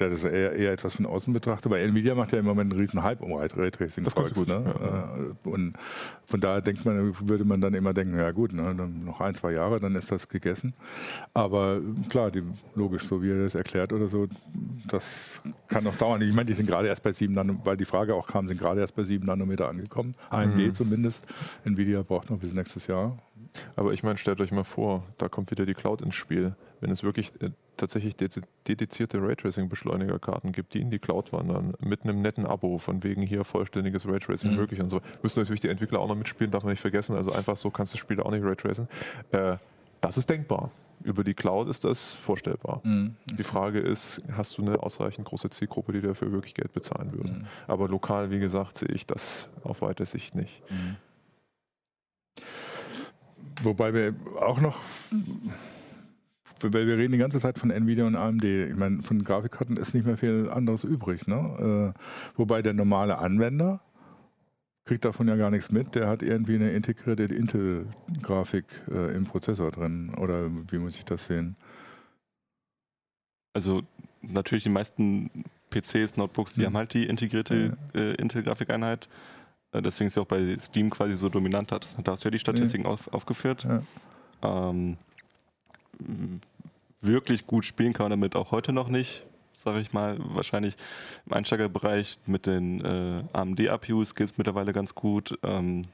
[0.10, 2.80] das ist eher, eher etwas von außen betrachtet, weil Nvidia macht ja im Moment einen
[2.80, 4.04] riesen Hype um Raytracing.
[4.04, 4.48] Das kommt gut.
[4.48, 4.64] Ne?
[4.80, 5.16] Ja.
[5.16, 5.74] Äh, und
[6.26, 9.36] von daher denkt man, würde man dann immer denken, ja gut, ne, dann noch ein,
[9.36, 10.74] zwei Jahre, dann ist das gegessen.
[11.34, 12.44] Aber klar, die,
[12.76, 14.28] logisch, so wie er das erklärt oder so,
[14.88, 16.22] das kann noch dauern.
[16.22, 18.60] Ich meine, die sind gerade erst bei sieben Nanometer, weil die Frage auch kam, sind
[18.60, 20.14] gerade erst bei sieben Nanometer angekommen.
[20.30, 20.74] AMD mhm.
[20.74, 21.26] zumindest.
[21.64, 23.18] Nvidia braucht noch bis nächstes Jahr.
[23.76, 26.56] Aber ich meine, stellt euch mal vor, da kommt wieder die Cloud ins Spiel.
[26.80, 32.22] Wenn es wirklich äh, tatsächlich dedizierte Raytracing-Beschleunigerkarten gibt, die in die Cloud wandern, mit einem
[32.22, 34.58] netten Abo, von wegen hier vollständiges Raytracing mhm.
[34.58, 37.16] möglich und so, müssen natürlich die Entwickler auch noch mitspielen, darf man nicht vergessen.
[37.16, 38.88] Also einfach so kannst du das Spiel auch nicht Raytracen.
[39.32, 39.58] Äh,
[40.00, 40.72] das ist denkbar.
[41.04, 42.82] Über die Cloud ist das vorstellbar.
[42.84, 43.16] Mhm.
[43.34, 47.32] Die Frage ist, hast du eine ausreichend große Zielgruppe, die dafür wirklich Geld bezahlen würde?
[47.32, 47.46] Mhm.
[47.68, 50.62] Aber lokal, wie gesagt, sehe ich das auf weite Sicht nicht.
[50.70, 50.98] Mhm.
[53.64, 54.80] Wobei wir auch noch,
[56.64, 58.44] weil wir reden die ganze Zeit von Nvidia und AMD.
[58.44, 61.28] Ich meine, von Grafikkarten ist nicht mehr viel anderes übrig.
[61.28, 61.94] Ne?
[61.96, 62.00] Äh,
[62.36, 63.82] wobei der normale Anwender
[64.86, 65.96] kriegt davon ja gar nichts mit.
[65.96, 70.14] Der hat irgendwie eine integrierte Intel-Grafik äh, im Prozessor drin.
[70.16, 71.56] Oder wie muss ich das sehen?
[73.54, 73.84] Also
[74.22, 75.30] natürlich die meisten
[75.70, 76.68] PCs, Notebooks, die hm.
[76.68, 78.02] haben halt die integrierte ja.
[78.02, 79.08] äh, Intel-Grafikeinheit.
[79.72, 81.96] Äh, deswegen ist ja auch bei Steam quasi so dominant hat.
[82.04, 82.90] Da hast du ja die Statistiken ja.
[82.90, 83.66] Auf, aufgeführt.
[84.44, 84.70] Ja.
[84.70, 84.98] Ähm,
[87.02, 90.18] wirklich gut spielen kann man damit auch heute noch nicht, sage ich mal.
[90.20, 90.76] Wahrscheinlich
[91.26, 95.38] im Einsteigerbereich mit den äh, AMD-APUs geht es mittlerweile ganz gut.
[95.44, 95.86] Ähm,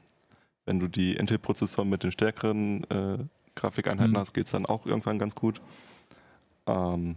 [0.65, 3.17] wenn du die Intel-Prozessoren mit den stärkeren äh,
[3.55, 4.17] Grafikeinheiten mhm.
[4.17, 5.61] hast, geht es dann auch irgendwann ganz gut.
[6.67, 7.15] Ähm,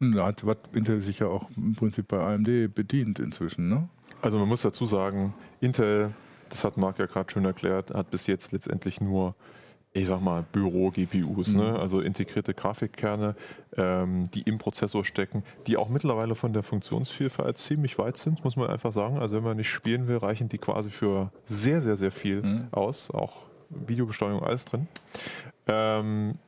[0.00, 0.42] da hat
[0.72, 3.88] Intel sich ja auch im Prinzip bei AMD bedient inzwischen, ne?
[4.22, 6.14] Also man muss dazu sagen, Intel,
[6.48, 9.34] das hat Marc ja gerade schon erklärt, hat bis jetzt letztendlich nur
[9.92, 11.62] ich sag mal, Büro-GPUs, ne?
[11.62, 11.72] mhm.
[11.72, 11.78] ne?
[11.78, 13.34] also integrierte Grafikkerne,
[13.76, 18.56] ähm, die im Prozessor stecken, die auch mittlerweile von der Funktionsvielfalt ziemlich weit sind, muss
[18.56, 19.18] man einfach sagen.
[19.18, 22.68] Also wenn man nicht spielen will, reichen die quasi für sehr, sehr, sehr viel mhm.
[22.70, 24.86] aus, auch Videobesteuerung, alles drin.
[25.66, 26.38] Ähm,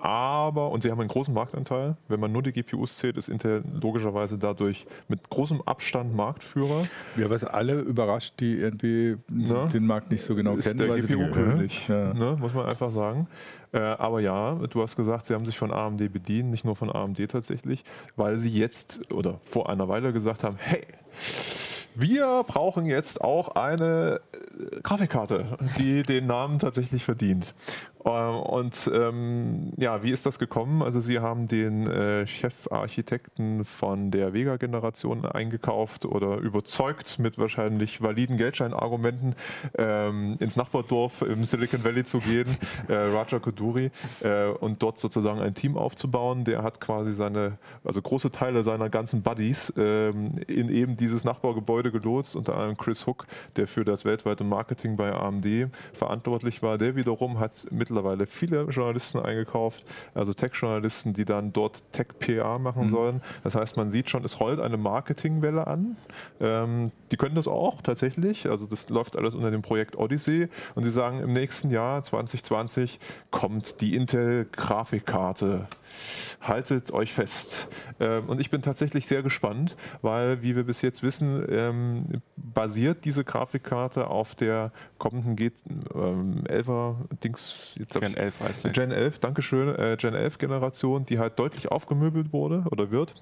[0.00, 1.96] aber, und sie haben einen großen Marktanteil.
[2.06, 6.86] Wenn man nur die GPUs zählt, ist Intel logischerweise dadurch mit großem Abstand Marktführer.
[7.16, 9.66] Ja, was alle überrascht, die irgendwie Na?
[9.66, 10.78] den Markt nicht so genau ist kennen.
[10.78, 12.14] Der GPU-König, ja.
[12.14, 13.26] ne, muss man einfach sagen.
[13.72, 16.94] Äh, aber ja, du hast gesagt, sie haben sich von AMD bedient, nicht nur von
[16.94, 17.84] AMD tatsächlich,
[18.14, 20.86] weil sie jetzt oder vor einer Weile gesagt haben, hey,
[21.94, 27.54] wir brauchen jetzt auch eine äh, Grafikkarte, die den Namen tatsächlich verdient.
[28.08, 30.82] Ähm, und ähm, ja, wie ist das gekommen?
[30.82, 38.36] Also Sie haben den äh, Chefarchitekten von der Vega-Generation eingekauft oder überzeugt mit wahrscheinlich validen
[38.36, 39.34] Geldscheinargumenten
[39.76, 42.56] ähm, ins Nachbardorf im Silicon Valley zu gehen,
[42.88, 43.90] äh, Raja Koduri,
[44.20, 46.44] äh, und dort sozusagen ein Team aufzubauen.
[46.44, 51.92] Der hat quasi seine, also große Teile seiner ganzen Buddies ähm, in eben dieses Nachbargebäude
[51.92, 55.46] gelotst, unter anderem Chris Hook, der für das weltweite Marketing bei AMD
[55.92, 56.78] verantwortlich war.
[56.78, 59.84] Der wiederum hat mittlerweile mittlerweile viele Journalisten eingekauft,
[60.14, 62.90] also Tech-Journalisten, die dann dort Tech-PA machen mhm.
[62.90, 63.22] sollen.
[63.42, 65.96] Das heißt, man sieht schon, es rollt eine Marketingwelle an.
[66.40, 68.48] Ähm, die können das auch tatsächlich.
[68.48, 70.48] Also das läuft alles unter dem Projekt Odyssey.
[70.74, 75.66] Und sie sagen, im nächsten Jahr 2020 kommt die Intel-Grafikkarte
[76.40, 77.68] haltet euch fest.
[78.00, 83.04] Ähm, und ich bin tatsächlich sehr gespannt, weil, wie wir bis jetzt wissen, ähm, basiert
[83.04, 85.50] diese Grafikkarte auf der kommenden G
[85.94, 86.44] ähm,
[87.78, 88.14] 11er Dings.
[88.14, 92.64] Gen 11 heißt Gen 11, Dankeschön, äh, Gen 11 Generation, die halt deutlich aufgemöbelt wurde
[92.70, 93.14] oder wird.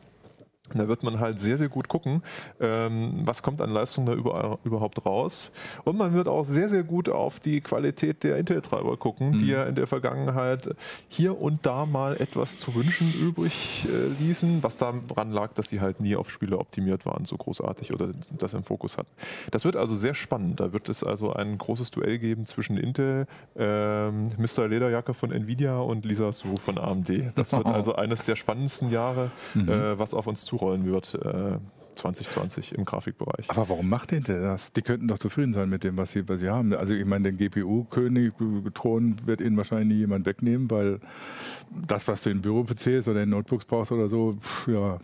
[0.75, 2.23] Da wird man halt sehr, sehr gut gucken,
[2.61, 5.51] ähm, was kommt an Leistung da über, überhaupt raus.
[5.85, 9.39] Und man wird auch sehr, sehr gut auf die Qualität der Intel-Treiber gucken, mhm.
[9.39, 10.75] die ja in der Vergangenheit
[11.09, 15.81] hier und da mal etwas zu wünschen übrig äh, ließen, was daran lag, dass sie
[15.81, 19.11] halt nie auf Spiele optimiert waren, so großartig oder das im Fokus hatten.
[19.51, 20.61] Das wird also sehr spannend.
[20.61, 23.27] Da wird es also ein großes Duell geben zwischen Intel,
[23.57, 24.69] ähm, Mr.
[24.69, 27.33] Lederjacke von Nvidia und Lisa Su von AMD.
[27.35, 29.69] Das wird also eines der spannendsten Jahre, mhm.
[29.69, 31.15] äh, was auf uns zu zurollen wird.
[31.15, 31.59] Äh,
[31.97, 33.49] 2020 im Grafikbereich.
[33.49, 34.73] Aber warum macht Intel das?
[34.73, 36.73] Die könnten doch zufrieden sein mit dem, was sie, was sie haben.
[36.75, 38.33] Also ich meine, den GPU-König,
[38.75, 41.01] Thron wird ihnen wahrscheinlich nie jemand wegnehmen, weil
[41.87, 44.99] das, was du in Büro-PCs oder in Notebooks brauchst oder so, ja,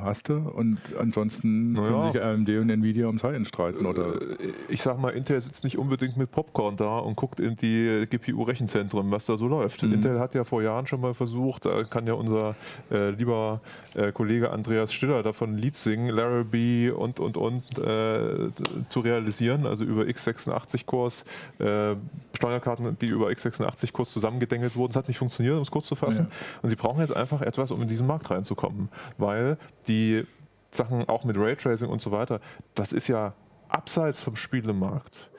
[0.00, 0.34] hast du.
[0.36, 1.88] Und ansonsten naja.
[1.88, 4.20] können sich AMD und Nvidia um Science streiten, oder?
[4.20, 8.06] Äh, ich sag mal, Intel sitzt nicht unbedingt mit Popcorn da und guckt in die
[8.08, 9.82] GPU-Rechenzentren, was da so läuft.
[9.82, 9.94] Mhm.
[9.94, 12.54] Intel hat ja vor Jahren schon mal versucht, da kann ja unser
[12.90, 13.60] äh, lieber
[13.94, 18.50] äh, Kollege Andreas Stiller davon Lied singen, Larry Parity und, und, und äh,
[18.88, 21.24] zu realisieren, also über x86-Cores,
[21.58, 21.94] äh,
[22.34, 24.92] Steuerkarten, die über x86-Cores zusammengedengelt wurden.
[24.92, 26.28] Das hat nicht funktioniert, um es kurz zu fassen.
[26.30, 26.36] Ja.
[26.62, 30.24] Und sie brauchen jetzt einfach etwas, um in diesen Markt reinzukommen, weil die
[30.70, 32.40] Sachen auch mit Raytracing und so weiter,
[32.74, 33.34] das ist ja
[33.68, 35.30] abseits vom Spielemarkt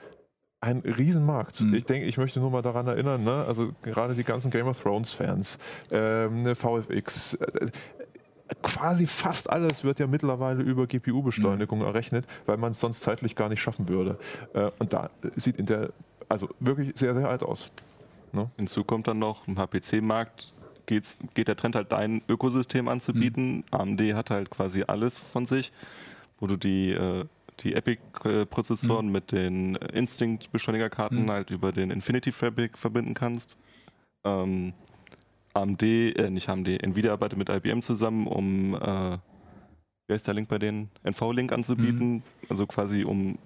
[0.62, 1.62] ein Riesenmarkt.
[1.62, 1.75] Mhm.
[1.75, 3.45] Ich denke, ich möchte nur mal daran erinnern, ne?
[3.47, 5.60] also gerade die ganzen Game of Thrones-Fans,
[5.91, 7.67] ähm, VFX, äh,
[8.62, 11.86] quasi fast alles wird ja mittlerweile über GPU-Beschleunigung mhm.
[11.86, 14.17] errechnet, weil man es sonst zeitlich gar nicht schaffen würde.
[14.53, 15.93] Äh, und da sieht Intel
[16.29, 17.69] also wirklich sehr, sehr alt aus.
[18.31, 18.49] Ne?
[18.58, 20.53] Hinzu kommt dann noch im HPC-Markt
[20.88, 23.58] geht der Trend halt dein Ökosystem anzubieten.
[23.58, 23.63] Mhm.
[23.71, 25.71] AMD hat halt quasi alles von sich,
[26.39, 27.25] wo du die äh,
[27.62, 29.12] die Epic-Prozessoren mhm.
[29.12, 31.31] mit den Instinct-Beschleunigerkarten mhm.
[31.31, 33.58] halt über den Infinity Fabric verbinden kannst.
[34.23, 34.73] Ähm,
[35.55, 39.17] AMD, äh, nicht AMD, Nvidia arbeitet mit IBM zusammen, um, äh,
[40.07, 40.89] wie heißt der Link bei denen?
[41.03, 42.23] NV-Link anzubieten, mhm.
[42.49, 43.37] also quasi um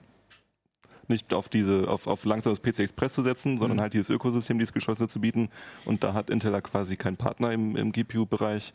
[1.07, 3.81] nicht auf diese, auf, auf langsames PC Express zu setzen, sondern mhm.
[3.81, 5.49] halt dieses Ökosystem, dieses Geschlossene zu bieten.
[5.85, 8.73] Und da hat Intel quasi keinen Partner im, im GPU-Bereich.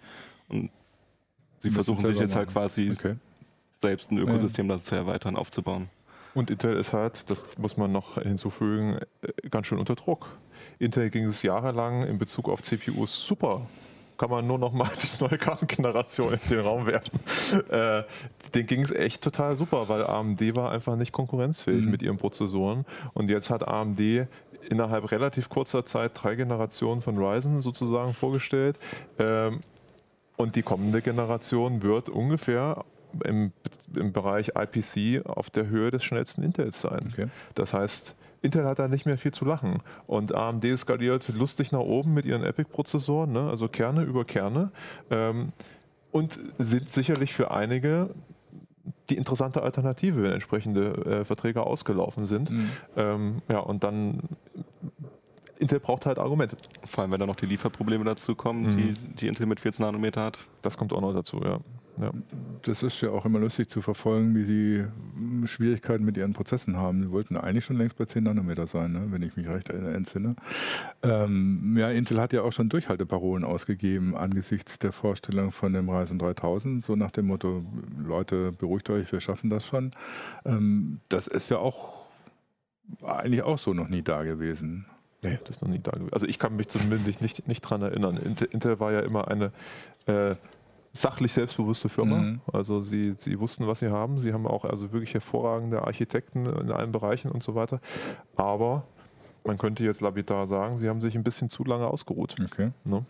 [0.48, 0.70] Und
[1.60, 3.16] sie versuchen sich jetzt halt quasi okay
[3.84, 4.74] selbst ein Ökosystem ja.
[4.74, 5.88] das zu erweitern, aufzubauen.
[6.34, 10.26] Und Intel ist halt, das muss man noch hinzufügen, äh, ganz schön unter Druck.
[10.78, 13.62] Intel ging es jahrelang in Bezug auf CPUs super.
[14.18, 17.20] Kann man nur noch mal die neue Kartengeneration in den Raum werfen.
[17.68, 18.02] Äh,
[18.54, 21.90] den ging es echt total super, weil AMD war einfach nicht konkurrenzfähig mhm.
[21.90, 22.84] mit ihren Prozessoren.
[23.12, 24.00] Und jetzt hat AMD
[24.70, 28.78] innerhalb relativ kurzer Zeit drei Generationen von Ryzen sozusagen vorgestellt.
[29.18, 29.60] Ähm,
[30.36, 32.84] und die kommende Generation wird ungefähr
[33.24, 33.52] im,
[33.94, 37.00] im Bereich IPC auf der Höhe des schnellsten Intels sein.
[37.12, 37.26] Okay.
[37.54, 39.82] Das heißt, Intel hat da nicht mehr viel zu lachen.
[40.06, 43.48] Und AMD skaliert lustig nach oben mit ihren EPIC-Prozessoren, ne?
[43.48, 44.70] also Kerne über Kerne.
[45.10, 45.52] Ähm,
[46.12, 48.10] und sind sicherlich für einige
[49.10, 52.50] die interessante Alternative, wenn entsprechende äh, Verträge ausgelaufen sind.
[52.50, 52.70] Mhm.
[52.96, 54.20] Ähm, ja, und dann
[55.58, 56.56] Intel braucht halt Argumente.
[56.84, 58.76] Vor allem, wenn da noch die Lieferprobleme dazu kommen, mhm.
[58.76, 60.38] die, die Intel mit 14 Nanometer hat.
[60.62, 61.60] Das kommt auch noch dazu, ja.
[62.00, 62.10] Ja.
[62.62, 64.84] Das ist ja auch immer lustig zu verfolgen, wie sie
[65.46, 67.02] Schwierigkeiten mit ihren Prozessen haben.
[67.02, 69.06] Sie wollten eigentlich schon längst bei 10 Nanometer sein, ne?
[69.10, 70.34] wenn ich mich recht entsinne.
[71.02, 76.18] Ähm, ja, Intel hat ja auch schon Durchhalteparolen ausgegeben angesichts der Vorstellung von dem Ryzen
[76.18, 77.64] 3000, so nach dem Motto,
[77.98, 79.92] Leute, beruhigt euch, wir schaffen das schon.
[80.44, 82.04] Ähm, das ist ja auch
[83.02, 84.86] eigentlich auch so noch nie da gewesen.
[85.22, 86.12] Nee, das ist noch nie da gewesen.
[86.12, 88.16] Also ich kann mich zumindest nicht, nicht dran erinnern.
[88.16, 89.52] Intel, Intel war ja immer eine
[90.06, 90.34] äh,
[90.94, 92.18] sachlich selbstbewusste Firma.
[92.18, 92.40] Mhm.
[92.52, 94.18] Also sie, sie wussten, was sie haben.
[94.18, 97.80] Sie haben auch also wirklich hervorragende Architekten in allen Bereichen und so weiter.
[98.36, 98.86] Aber
[99.44, 102.36] man könnte jetzt lapidar sagen, sie haben sich ein bisschen zu lange ausgeruht.
[102.42, 102.70] Okay.
[102.84, 103.04] Ne?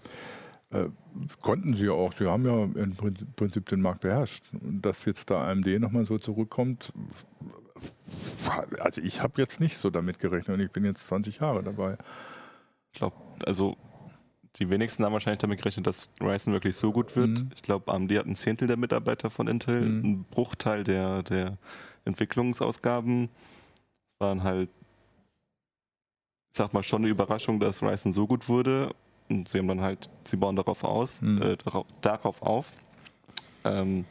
[0.70, 0.86] Äh,
[1.42, 2.14] konnten sie auch.
[2.14, 2.96] Sie haben ja im
[3.36, 4.44] Prinzip den Markt beherrscht.
[4.52, 6.92] Dass jetzt da AMD nochmal so zurückkommt,
[8.80, 11.98] also ich habe jetzt nicht so damit gerechnet und ich bin jetzt 20 Jahre dabei.
[12.92, 13.76] Ich glaube, also
[14.56, 17.40] die wenigsten haben wahrscheinlich damit gerechnet, dass Ryzen wirklich so gut wird.
[17.40, 17.50] Mhm.
[17.54, 20.04] Ich glaube, AMD hat ein Zehntel der Mitarbeiter von Intel, mhm.
[20.04, 21.58] ein Bruchteil der, der
[22.04, 23.30] Entwicklungsausgaben.
[24.20, 24.70] Waren halt,
[26.52, 28.94] ich sag mal, schon eine Überraschung, dass Ryzen so gut wurde.
[29.28, 31.42] Und sie haben dann halt, sie bauen darauf aus, mhm.
[31.42, 32.72] äh, darauf, darauf, auf.
[33.64, 34.04] Ähm,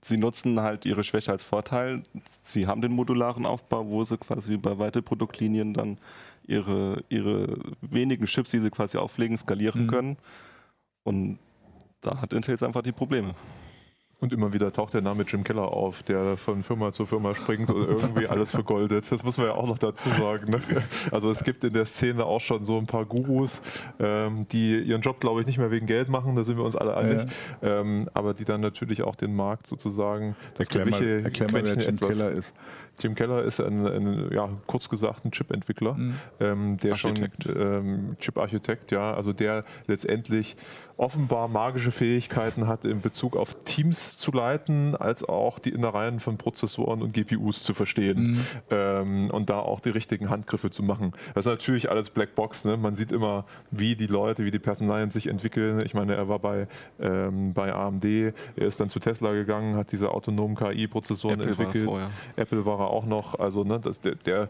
[0.00, 2.02] sie nutzen halt ihre Schwäche als Vorteil.
[2.42, 5.98] Sie haben den modularen Aufbau, wo sie quasi bei weite Produktlinien dann
[6.46, 9.90] ihre, ihre wenigen Chips, die sie quasi auflegen, skalieren mhm.
[9.90, 10.16] können.
[11.02, 11.38] Und
[12.00, 13.34] da hat Intel jetzt einfach die Probleme.
[14.18, 17.68] Und immer wieder taucht der Name Jim Keller auf, der von Firma zu Firma springt
[17.70, 19.12] und irgendwie alles vergoldet.
[19.12, 20.52] Das muss man ja auch noch dazu sagen.
[20.52, 20.60] Ne?
[21.10, 23.60] Also es gibt in der Szene auch schon so ein paar Gurus,
[24.00, 26.76] ähm, die ihren Job, glaube ich, nicht mehr wegen Geld machen, da sind wir uns
[26.76, 27.30] alle einig,
[27.60, 27.80] ja.
[27.80, 31.76] ähm, aber die dann natürlich auch den Markt sozusagen das erklär mal, erklär mal, wer
[31.76, 32.54] Jim Keller ist.
[32.96, 36.14] Tim Keller ist ein, ein ja, kurz gesagt ein Chip-Entwickler, mhm.
[36.40, 37.44] ähm, der Architekt.
[37.44, 40.56] schon ähm, Chip-Architekt, ja, also der letztendlich
[40.96, 46.38] offenbar magische Fähigkeiten hat in Bezug auf Teams zu leiten, als auch die Innereien von
[46.38, 48.40] Prozessoren und GPUs zu verstehen mhm.
[48.70, 51.12] ähm, und da auch die richtigen Handgriffe zu machen.
[51.34, 52.64] Das ist natürlich alles Blackbox.
[52.64, 52.76] Ne?
[52.76, 55.82] Man sieht immer, wie die Leute, wie die Personalien sich entwickeln.
[55.84, 56.66] Ich meine, er war bei,
[56.98, 61.86] ähm, bei AMD, er ist dann zu Tesla gegangen, hat diese autonomen KI-Prozessoren entwickelt.
[61.86, 63.38] War Apple war er auch noch.
[63.38, 64.48] Also ne, das, der, der,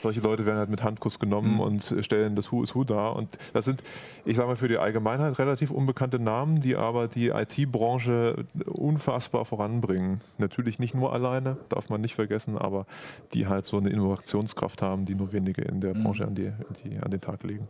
[0.00, 1.60] solche Leute werden halt mit Handkuss genommen mhm.
[1.60, 3.16] und stellen das Who is Who dar.
[3.16, 3.82] Und das sind,
[4.24, 10.20] ich sage mal, für die Allgemeinheit relativ unbekannte Namen, die aber die IT-Branche unfassbar voranbringen.
[10.38, 12.86] Natürlich nicht nur alleine, darf man nicht vergessen, aber
[13.32, 16.04] die halt so eine Innovationskraft haben, die nur wenige in der mhm.
[16.04, 16.52] Branche an, die,
[16.84, 17.68] die, an den Tag legen.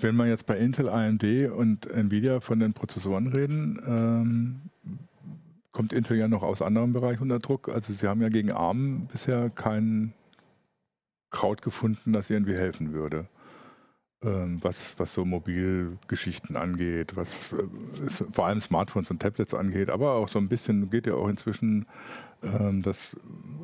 [0.00, 1.24] wenn wir jetzt bei Intel, AMD
[1.56, 4.60] und Nvidia von den Prozessoren reden, ähm,
[5.72, 7.68] kommt Intel ja noch aus anderen Bereichen unter Druck.
[7.68, 10.12] Also sie haben ja gegen ARM bisher kein
[11.30, 13.26] Kraut gefunden, das irgendwie helfen würde.
[14.22, 20.12] Ähm, was, was so Mobilgeschichten angeht, was äh, vor allem Smartphones und Tablets angeht, aber
[20.12, 21.86] auch so ein bisschen geht ja auch inzwischen,
[22.44, 23.16] ähm, das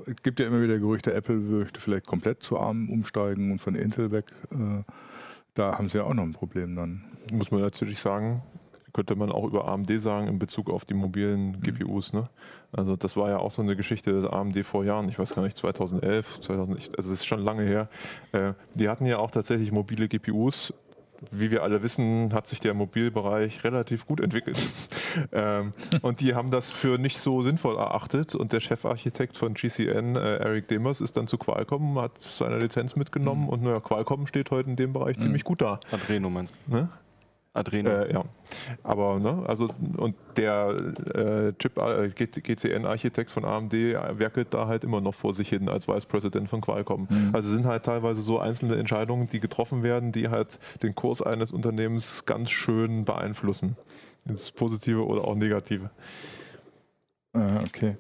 [0.07, 3.77] es gibt ja immer wieder Gerüchte, Apple möchte vielleicht komplett zu ARM umsteigen und von
[3.77, 4.33] Intel weg.
[4.51, 4.83] Äh,
[5.55, 7.05] da haben sie ja auch noch ein Problem dann.
[7.33, 8.43] Muss man natürlich sagen,
[8.99, 11.61] könnte man auch über AMD sagen in Bezug auf die mobilen mhm.
[11.61, 12.13] GPUs.
[12.13, 12.29] Ne?
[12.73, 15.43] Also das war ja auch so eine Geschichte des AMD vor Jahren, ich weiß gar
[15.43, 17.89] nicht, 2011, 2000, also es ist schon lange her.
[18.33, 20.75] Äh, die hatten ja auch tatsächlich mobile GPUs.
[21.31, 24.61] Wie wir alle wissen, hat sich der Mobilbereich relativ gut entwickelt.
[25.33, 25.71] ähm,
[26.03, 28.35] und die haben das für nicht so sinnvoll erachtet.
[28.35, 32.97] Und der Chefarchitekt von GCN, äh, Eric Demers, ist dann zu Qualcomm, hat seine Lizenz
[32.97, 33.45] mitgenommen.
[33.45, 33.49] Mhm.
[33.49, 35.23] Und naja, Qualcomm steht heute in dem Bereich mhm.
[35.23, 35.79] ziemlich gut da.
[35.93, 36.75] Adreno meinst du?
[36.75, 36.89] Ne?
[37.59, 37.91] Adreno.
[37.91, 38.25] Äh, ja.
[38.83, 40.75] Aber, ne, also, und der
[41.15, 45.89] äh, Chip, äh, GCN-Architekt von AMD werkelt da halt immer noch vor sich hin als
[45.89, 47.09] Vice President von Qualcomm.
[47.11, 47.31] Mhm.
[47.33, 51.53] Also sind halt teilweise so einzelne Entscheidungen, die getroffen werden, die halt den Kurs eines
[51.53, 53.77] Unternehmens ganz schön beeinflussen.
[54.27, 55.91] Ins Positive oder auch Negative.
[57.33, 57.97] Ah, okay.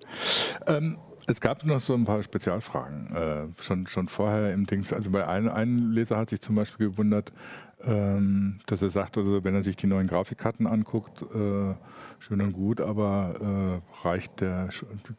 [0.66, 4.92] Ähm, es gab noch so ein paar Spezialfragen, äh, schon, schon vorher im Dings.
[4.92, 7.32] Also bei einem, einem Leser hat sich zum Beispiel gewundert,
[7.82, 11.74] ähm, dass er sagt, also wenn er sich die neuen Grafikkarten anguckt, äh,
[12.18, 14.68] schön und gut, aber äh, reicht der,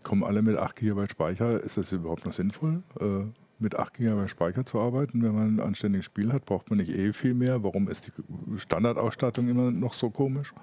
[0.04, 2.84] kommen alle mit 8 GB Speicher, ist das überhaupt noch sinnvoll?
[3.00, 3.26] Äh,
[3.60, 6.90] mit 8 GB Speicher zu arbeiten, wenn man ein anständiges Spiel hat, braucht man nicht
[6.90, 7.64] eh viel mehr.
[7.64, 10.54] Warum ist die Standardausstattung immer noch so komisch?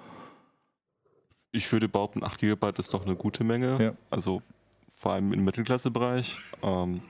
[1.51, 3.77] Ich würde behaupten, 8 GB ist doch eine gute Menge.
[3.81, 3.93] Ja.
[4.09, 4.41] Also
[4.93, 6.39] vor allem im Mittelklassebereich.
[6.63, 7.01] Ähm,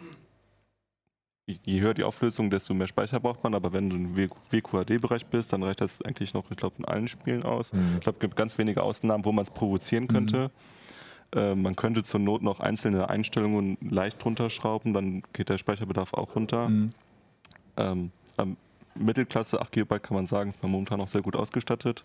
[1.48, 3.56] je höher die Auflösung, desto mehr Speicher braucht man.
[3.56, 4.16] Aber wenn du im
[4.52, 7.74] WQAD-Bereich bist, dann reicht das eigentlich noch, ich glaube, in allen Spielen aus.
[7.74, 7.96] Mhm.
[7.96, 10.52] Ich glaube, es gibt ganz wenige Ausnahmen, wo man es provozieren könnte.
[11.34, 11.40] Mhm.
[11.40, 16.36] Äh, man könnte zur Not noch einzelne Einstellungen leicht runterschrauben, dann geht der Speicherbedarf auch
[16.36, 16.70] runter.
[16.70, 16.94] Mhm.
[17.78, 18.12] Ähm,
[19.00, 22.04] Mittelklasse 8 GB kann man sagen, ist man momentan noch sehr gut ausgestattet.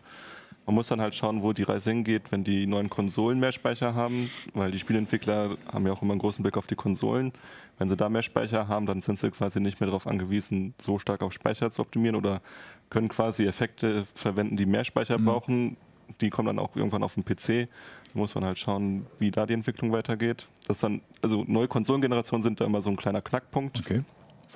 [0.67, 3.95] Man muss dann halt schauen, wo die Reise hingeht, wenn die neuen Konsolen mehr Speicher
[3.95, 7.33] haben, weil die Spielentwickler haben ja auch immer einen großen Blick auf die Konsolen.
[7.79, 11.01] Wenn sie da mehr Speicher haben, dann sind sie quasi nicht mehr darauf angewiesen, so
[11.01, 12.43] stark auf Speicher zu optimieren oder
[12.91, 15.25] können quasi Effekte verwenden, die mehr Speicher mhm.
[15.25, 15.77] brauchen.
[16.21, 17.69] Die kommen dann auch irgendwann auf den PC.
[18.13, 20.47] Da muss man halt schauen, wie da die Entwicklung weitergeht.
[20.69, 23.81] Das dann, also neue Konsolengenerationen sind da immer so ein kleiner Knackpunkt.
[23.81, 24.03] Okay.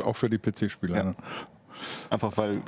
[0.04, 0.96] Auch für die PC-Spieler.
[0.96, 1.04] Ja.
[1.04, 1.14] Ne?
[2.10, 2.62] Einfach weil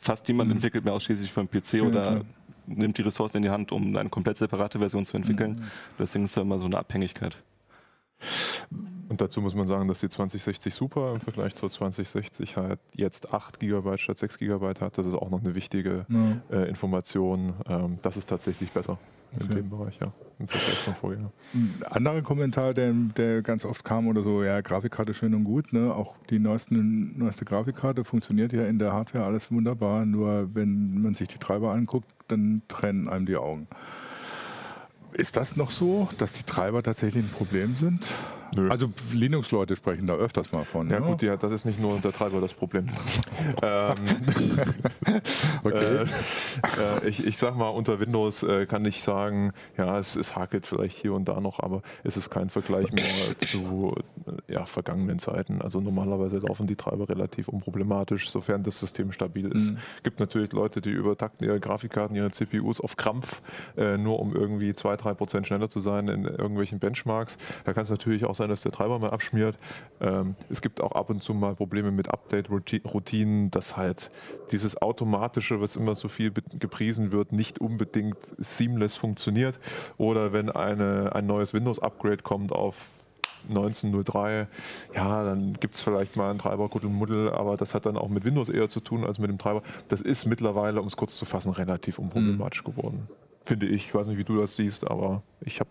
[0.00, 0.56] fast niemand mhm.
[0.56, 2.24] entwickelt mehr ausschließlich für einen PC ja, oder klar.
[2.68, 5.52] Nimmt die Ressourcen in die Hand, um eine komplett separate Version zu entwickeln.
[5.52, 5.70] Mhm.
[5.98, 7.38] Deswegen ist da immer so eine Abhängigkeit.
[9.08, 13.32] Und dazu muss man sagen, dass die 2060 Super im Vergleich zur 2060 halt jetzt
[13.32, 14.98] 8 GB statt 6 GB hat.
[14.98, 16.56] Das ist auch noch eine wichtige ja.
[16.56, 17.54] äh, Information.
[17.66, 18.98] Ähm, das ist tatsächlich besser
[19.34, 19.44] okay.
[19.44, 20.12] in dem Bereich, ja.
[20.38, 21.32] Im Vergleich zum Vorjahr.
[21.54, 25.72] Ein anderer Kommentar, der, der ganz oft kam oder so, ja, Grafikkarte schön und gut,
[25.72, 25.94] ne?
[25.94, 31.14] Auch die neuesten, neueste Grafikkarte funktioniert ja in der Hardware alles wunderbar, nur wenn man
[31.14, 33.66] sich die Treiber anguckt, dann trennen einem die Augen.
[35.18, 38.04] Ist das noch so, dass die Treiber tatsächlich ein Problem sind?
[38.54, 38.68] Nö.
[38.70, 40.88] Also Linux-Leute sprechen da öfters mal von.
[40.90, 41.06] Ja, ne?
[41.06, 42.86] gut, ja, das ist nicht nur der Treiber das Problem.
[43.62, 43.94] ähm,
[45.64, 46.04] okay.
[46.78, 50.36] Äh, äh, ich, ich sag mal, unter Windows äh, kann ich sagen, ja, es, es
[50.36, 53.04] hakelt vielleicht hier und da noch, aber es ist kein Vergleich mehr
[53.38, 53.94] zu
[54.26, 55.60] äh, ja, vergangenen Zeiten.
[55.62, 59.58] Also normalerweise laufen die Treiber relativ unproblematisch, sofern das System stabil ist.
[59.58, 59.78] Es mhm.
[60.02, 63.42] gibt natürlich Leute, die übertakten ihre Grafikkarten, ihre CPUs auf Krampf,
[63.76, 67.36] nur um irgendwie 2-3% schneller zu sein in irgendwelchen Benchmarks.
[67.64, 69.56] Da kann es natürlich auch sein, dass der Treiber mal abschmiert.
[70.00, 74.10] Ähm, es gibt auch ab und zu mal Probleme mit Update-Routinen, dass halt
[74.52, 79.60] dieses Automatische, was immer so viel gepriesen wird, nicht unbedingt seamless funktioniert.
[79.96, 82.86] Oder wenn eine, ein neues Windows-Upgrade kommt auf
[83.48, 84.48] 1903,
[84.94, 88.24] ja, dann gibt es vielleicht mal einen Treiber Kuddelmuddel, aber das hat dann auch mit
[88.24, 89.62] Windows eher zu tun als mit dem Treiber.
[89.88, 92.70] Das ist mittlerweile, um es kurz zu fassen, relativ unproblematisch mhm.
[92.70, 93.08] geworden.
[93.46, 93.86] Finde ich.
[93.86, 95.70] Ich weiß nicht, wie du das siehst, aber ich habe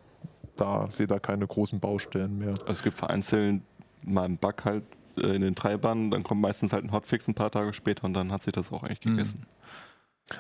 [0.58, 2.56] da sehe da keine großen Baustellen mehr.
[2.67, 3.62] Es gibt vereinzelt
[4.04, 4.84] mal einen Bug halt
[5.17, 8.13] äh, in den Treibern, dann kommt meistens halt ein Hotfix ein paar Tage später und
[8.13, 9.17] dann hat sich das auch eigentlich mhm.
[9.17, 9.46] gegessen.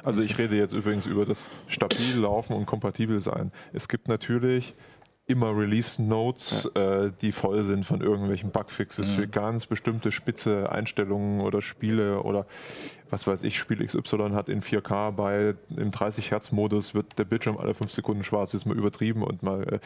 [0.03, 3.51] Also ich rede jetzt übrigens über das stabil laufen und kompatibel sein.
[3.71, 4.75] Es gibt natürlich
[5.27, 7.03] immer Release-Notes, ja.
[7.03, 9.13] äh, die voll sind von irgendwelchen Bugfixes mhm.
[9.13, 12.45] für ganz bestimmte spitze Einstellungen oder Spiele oder
[13.09, 17.25] was weiß ich, Spiel XY hat in 4K bei im 30 Hertz Modus wird der
[17.25, 19.79] Bildschirm alle fünf Sekunden schwarz, ist mal übertrieben und mal äh,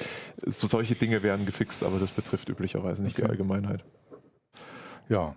[0.45, 3.23] so solche Dinge werden gefixt, aber das betrifft üblicherweise nicht okay.
[3.23, 3.83] die Allgemeinheit.
[5.09, 5.35] Ja.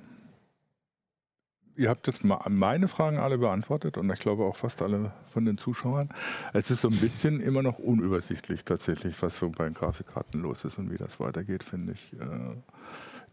[1.76, 5.58] Ihr habt jetzt meine Fragen alle beantwortet und ich glaube auch fast alle von den
[5.58, 6.08] Zuschauern.
[6.52, 10.64] Es ist so ein bisschen immer noch unübersichtlich tatsächlich, was so bei den Grafikkarten los
[10.64, 12.12] ist und wie das weitergeht, finde ich.
[12.14, 12.56] Äh,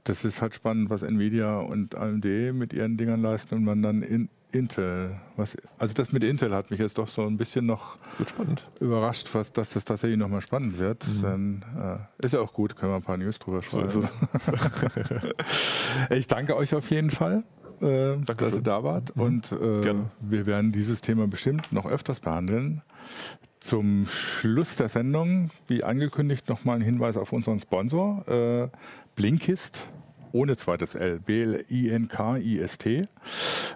[0.04, 4.02] das ist halt spannend, was Nvidia und AMD mit ihren Dingern leisten und man dann
[4.02, 7.98] in Intel, was, also das mit Intel hat mich jetzt doch so ein bisschen noch
[8.82, 11.08] überrascht, was, dass das tatsächlich nochmal spannend wird.
[11.08, 11.22] Mhm.
[11.22, 13.90] Dann, äh, ist ja auch gut, können wir ein paar News drüber schreiben.
[13.90, 14.02] So
[16.10, 17.46] ich danke euch auf jeden Fall
[17.82, 19.16] äh, dass ihr da wart.
[19.16, 19.22] Mhm.
[19.22, 22.82] Und äh, wir werden dieses Thema bestimmt noch öfters behandeln.
[23.60, 28.70] Zum Schluss der Sendung, wie angekündigt, nochmal ein Hinweis auf unseren Sponsor, äh,
[29.16, 29.88] Blinkist
[30.32, 33.06] ohne zweites L, B-L-I-N-K-I-S-T.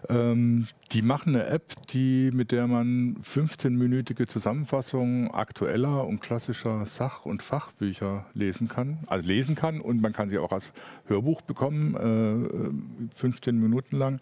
[0.09, 7.25] Ähm, die machen eine App, die, mit der man 15-minütige Zusammenfassungen aktueller und klassischer Sach-
[7.25, 8.99] und Fachbücher lesen kann.
[9.07, 10.73] Also lesen kann und man kann sie auch als
[11.07, 11.95] Hörbuch bekommen,
[13.11, 14.19] äh, 15 Minuten lang,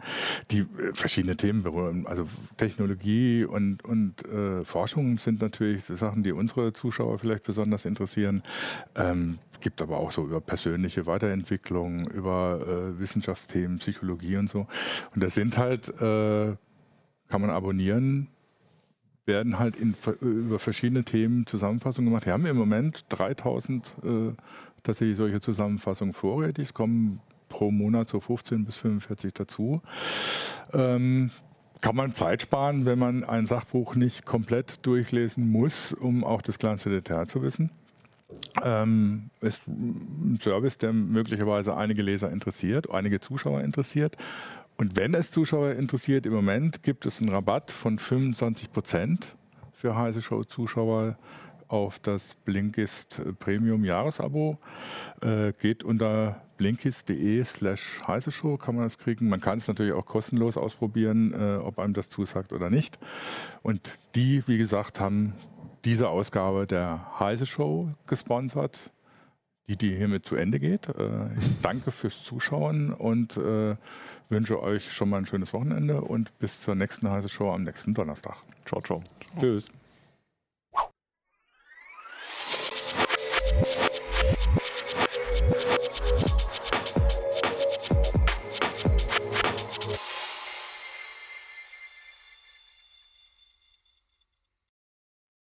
[0.51, 2.07] die äh, verschiedene Themen berühren.
[2.07, 2.27] Also
[2.57, 8.41] Technologie und, und äh, Forschung sind natürlich Sachen, die unsere Zuschauer vielleicht besonders interessieren.
[8.95, 14.67] Ähm, gibt aber auch so über persönliche Weiterentwicklung, über äh, Wissenschaftsthemen, Psychologie und so.
[15.15, 16.55] Und das sind halt, äh,
[17.29, 18.27] kann man abonnieren,
[19.25, 22.25] werden halt in, über verschiedene Themen Zusammenfassungen gemacht.
[22.25, 24.09] Wir haben im Moment 3000 äh,
[24.83, 26.67] tatsächlich solche Zusammenfassungen vorrätig.
[26.67, 29.81] Es kommen pro Monat so 15 bis 45 dazu.
[30.73, 31.31] Ähm,
[31.79, 36.59] kann man Zeit sparen, wenn man ein Sachbuch nicht komplett durchlesen muss, um auch das
[36.59, 37.71] kleinste Detail zu wissen.
[38.63, 44.17] Ähm, ist ein Service, der möglicherweise einige Leser interessiert, einige Zuschauer interessiert.
[44.77, 49.35] Und wenn es Zuschauer interessiert, im Moment gibt es einen Rabatt von 25 Prozent
[49.71, 51.17] für Heise Show Zuschauer
[51.67, 54.57] auf das Blinkist Premium Jahresabo.
[55.21, 59.27] Äh, geht unter blinkist.de slash Heise Show kann man das kriegen.
[59.27, 62.99] Man kann es natürlich auch kostenlos ausprobieren, äh, ob einem das zusagt oder nicht.
[63.63, 63.81] Und
[64.15, 65.33] die, wie gesagt, haben
[65.85, 68.91] diese Ausgabe der Heise Show gesponsert,
[69.67, 70.87] die, die hiermit zu Ende geht.
[70.89, 73.75] Äh, ich danke fürs Zuschauen und äh,
[74.29, 77.93] wünsche euch schon mal ein schönes Wochenende und bis zur nächsten Heise Show am nächsten
[77.93, 78.37] Donnerstag.
[78.65, 79.01] Ciao, ciao.
[79.39, 79.69] Tschüss.